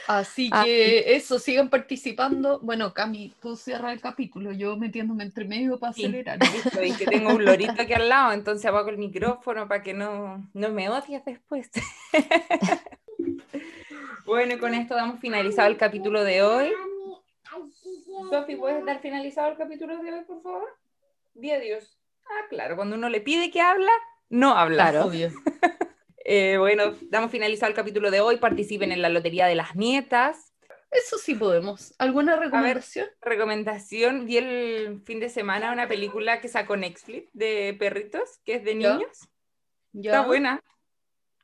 [0.09, 2.59] Así Ah, que eso, sigan participando.
[2.61, 6.05] Bueno, Cami, tú cierra el capítulo, yo metiéndome entre medio para Sí.
[6.05, 6.39] acelerar.
[6.55, 9.95] Listo, y que tengo un lorito aquí al lado, entonces apago el micrófono para que
[9.95, 11.71] no, no me odies después.
[14.27, 16.73] bueno, con esto damos finalizado el capítulo de hoy.
[18.31, 20.69] Sofi, ¿puedes dar finalizado el capítulo de hoy, por favor?
[21.35, 21.99] Di adiós.
[22.27, 23.91] Ah, claro, cuando uno le pide que habla,
[24.31, 24.91] no habla.
[24.91, 25.07] Claro.
[25.07, 25.31] Obvio.
[26.25, 28.37] Eh, bueno, damos finalizado el capítulo de hoy.
[28.39, 30.53] Participen en la Lotería de las Nietas.
[30.91, 31.95] Eso sí podemos.
[31.99, 33.09] ¿Alguna recomendación?
[33.21, 38.65] Recomendación, vi el fin de semana una película que sacó Netflix de perritos, que es
[38.65, 39.29] de niños.
[39.93, 40.13] Ya.
[40.13, 40.61] Está buena.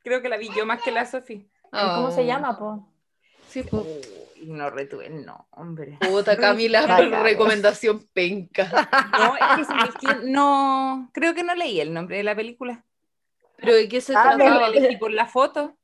[0.03, 1.47] Creo que la vi yo más que la Sofi.
[1.69, 2.87] ¿Cómo se Ah, llama, po?
[3.49, 3.85] Sí, po.
[4.37, 5.97] Y no retuve el nombre.
[5.99, 7.21] Puta, Camila, Vaya.
[7.21, 8.89] recomendación penca.
[9.11, 12.83] No, es que, no, creo que no leí el nombre de la película.
[13.61, 14.67] ¿Pero de qué se Ah, trataba?
[14.67, 15.77] elegí por la foto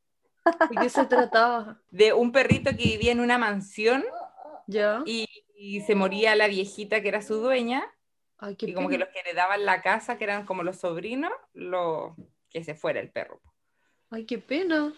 [0.70, 1.78] ¿De qué se trataba?
[1.92, 4.04] de un perrito que vivía en una mansión
[4.68, 5.04] ¿Ya?
[5.06, 7.86] y, y se moría la viejita que era su dueña
[8.40, 12.16] Ay, y como que los que heredaban la casa, que eran como los sobrinos, lo,
[12.50, 13.42] que se fuera el perro.
[14.12, 14.94] Ay, qué pena.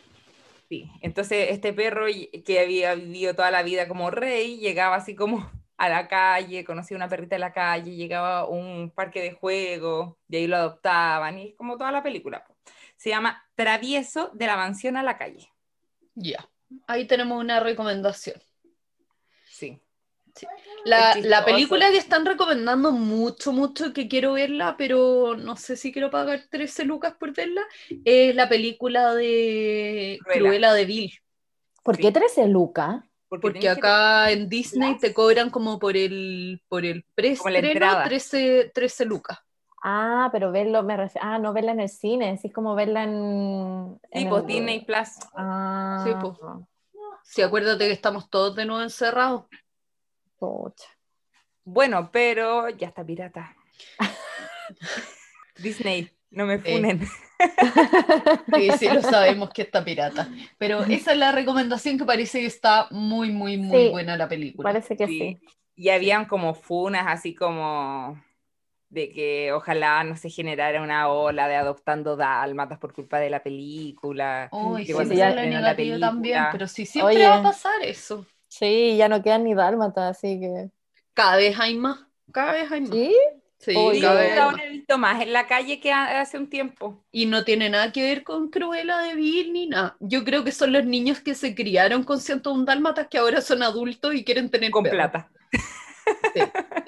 [0.70, 2.06] Sí, entonces este perro
[2.46, 6.98] que había vivido toda la vida como rey, llegaba así como a la calle, conocía
[6.98, 11.40] una perrita en la calle, llegaba a un parque de juegos, de ahí lo adoptaban,
[11.40, 12.46] y es como toda la película.
[13.00, 15.50] Se llama Travieso de la mansión a la calle.
[16.16, 16.46] Ya.
[16.86, 18.42] Ahí tenemos una recomendación.
[19.50, 19.82] Sí.
[20.84, 25.92] La, la película que están recomendando mucho, mucho, que quiero verla, pero no sé si
[25.94, 27.62] quiero pagar 13 lucas por verla,
[28.04, 30.40] es la película de Cruella.
[30.42, 31.14] Cruella de Vil.
[31.84, 32.02] ¿Por Sí.
[32.02, 33.02] qué 13 lucas?
[33.30, 37.06] Porque que- acá en Disney te cobran como por el, por el.
[37.16, 39.40] 13, 13 lucas.
[39.82, 44.00] Ah, pero verlo, me refiero, ah, no verla en el cine, así como verla en...
[44.12, 45.10] Sí, en pues el- Disney Plus.
[45.36, 46.34] Ah, Sí, pues.
[47.24, 49.46] Sí, acuérdate que estamos todos de nuevo encerrados.
[50.38, 50.86] pucha.
[51.64, 53.56] Bueno, pero ya está pirata.
[55.58, 56.72] Disney, no me Sí.
[56.72, 57.02] funen.
[58.54, 60.28] Sí, sí, lo sabemos que está pirata.
[60.58, 64.28] Pero esa es la recomendación que parece que está muy, muy, muy Sí, buena la
[64.28, 64.68] película.
[64.70, 65.20] Parece que Sí.
[65.20, 65.40] sí.
[65.76, 68.22] Y habían como funas así como
[68.90, 73.42] de que ojalá no se generara una ola de adoptando dálmatas por culpa de la
[73.44, 74.50] película.
[74.52, 77.28] Uy, que sí, ya es la estrenó la negativa también, película- pero sí, siempre Oye.
[77.28, 78.26] va a pasar eso.
[78.48, 80.70] Sí, ya no quedan ni dálmatas, así que...
[81.14, 82.00] Cada vez hay más,
[82.32, 82.90] cada vez hay más.
[82.92, 83.16] ¿Sí?
[83.60, 84.00] Sí, Oye.
[84.02, 87.04] cada Yo vez he visto más en la calle que hace un tiempo.
[87.12, 89.98] Y no tiene nada que ver con Cruella de Vil ni nada.
[90.00, 93.62] Yo creo que son los niños que se criaron con 101 dálmatas que ahora son
[93.62, 95.30] adultos y quieren tener Con plata.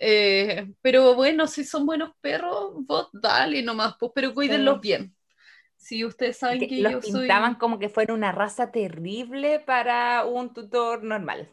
[0.03, 4.81] Eh, pero bueno, si son buenos perros, vos dale nomás, pues, pero cuídenlos Sí.
[4.81, 5.15] bien.
[5.77, 7.21] Si ustedes saben Que que, yo los soy...
[7.21, 11.49] pintaban como que fuera una raza terrible para un tutor normal.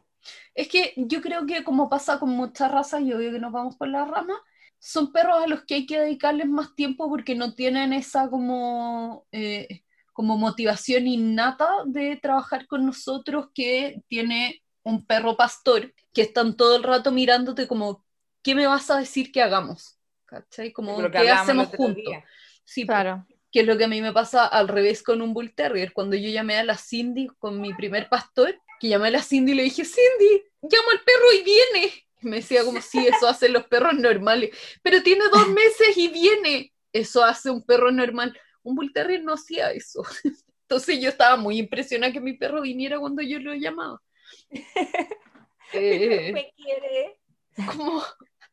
[0.55, 3.77] Es que yo creo que como pasa con muchas razas, y obvio que nos vamos
[3.77, 4.35] por la rama,
[4.79, 9.27] son perros a los que hay que dedicarles más tiempo porque no tienen esa como,
[9.33, 16.57] eh, como motivación innata de trabajar con nosotros que tiene un perro pastor, que están
[16.57, 18.05] todo el rato mirándote como,
[18.43, 19.99] ¿qué me vas a decir que hagamos?
[20.25, 20.73] ¿Cachai?
[20.73, 22.05] Como, que ¿qué hacemos juntos?
[22.65, 23.27] Sí, Claro.
[23.51, 25.93] que es lo que a mí me pasa al revés con un Bull Terrier.
[25.93, 29.53] Cuando yo llamé a la Cindy con mi primer pastor, que llamé a la Cindy
[29.53, 31.93] y le dije, Cindy, llamo al perro y viene.
[32.21, 34.51] Y me decía como, sí, eso hacen los perros normales.
[34.83, 36.73] Pero tiene dos meses y viene.
[36.93, 38.39] Eso hace un perro normal.
[38.63, 40.03] Un Bull Terrier no hacía eso.
[40.63, 44.03] Entonces yo estaba muy impresionada que mi perro viniera cuando yo lo llamaba.
[45.75, 47.21] Eh, Me quiere.
[47.67, 48.03] como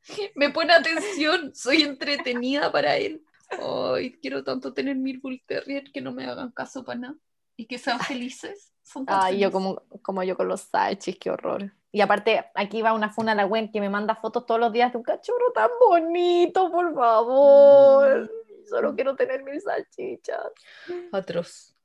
[0.36, 3.24] me pone atención, soy entretenida para él.
[3.50, 7.16] Ay, quiero tanto tener mil Bull Terrier que no me hagan caso para nada
[7.56, 8.74] y que sean felices.
[8.84, 11.72] Son tan Ay, yo como, como yo con los salchis, qué horror.
[11.92, 14.74] Y aparte, aquí va una funa a la Gwen que me manda fotos todos los
[14.74, 18.30] días de un cachorro tan bonito, por favor.
[18.70, 20.52] Solo quiero tener mis salchichas.
[21.14, 21.76] Atroz.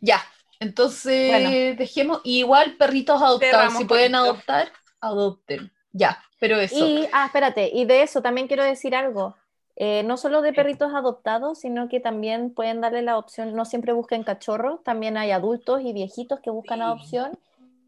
[0.00, 0.20] Ya,
[0.60, 1.50] entonces Bueno.
[1.76, 2.20] dejemos.
[2.24, 4.30] Igual perritos adoptados, si pueden poquito.
[4.30, 4.68] adoptar,
[5.00, 5.72] adopten.
[5.92, 6.86] Ya, pero eso.
[6.86, 9.36] Y, ah, espérate, y de eso también quiero decir algo.
[9.76, 13.92] Eh, no solo de perritos adoptados, sino que también pueden darle la opción, no siempre
[13.92, 16.82] busquen cachorros, también hay adultos y viejitos que buscan Sí.
[16.84, 17.38] adopción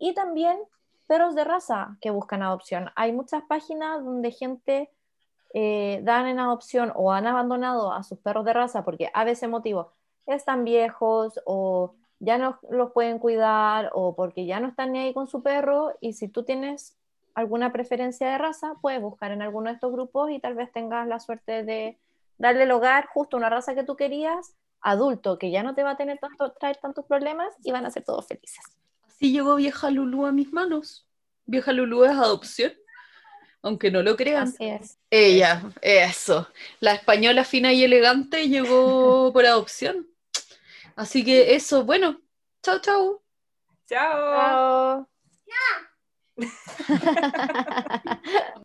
[0.00, 0.58] y también
[1.06, 2.90] perros de raza que buscan adopción.
[2.96, 4.90] Hay muchas páginas donde gente
[5.54, 9.48] eh, dan en adopción o han abandonado a sus perros de raza porque a veces
[9.48, 9.92] motivo
[10.26, 15.14] están viejos o ya no los pueden cuidar o porque ya no están ni ahí
[15.14, 16.96] con su perro y si tú tienes
[17.34, 21.06] alguna preferencia de raza, puedes buscar en alguno de estos grupos y tal vez tengas
[21.06, 21.98] la suerte de
[22.38, 25.82] darle el hogar justo a una raza que tú querías, adulto, que ya no te
[25.82, 28.64] va a tener tanto, traer tantos problemas y van a ser todos felices.
[29.06, 31.06] Así llegó vieja Lulú a mis manos.
[31.44, 32.72] Vieja Lulú es adopción,
[33.62, 34.48] aunque no lo crean.
[34.48, 34.98] Así es.
[35.10, 36.48] Ella, eso.
[36.80, 40.06] La española fina y elegante llegó por adopción.
[40.96, 42.20] Así que eso, bueno,
[42.62, 43.22] chao, chao.
[43.86, 45.06] Chao.
[48.26, 48.62] Chao.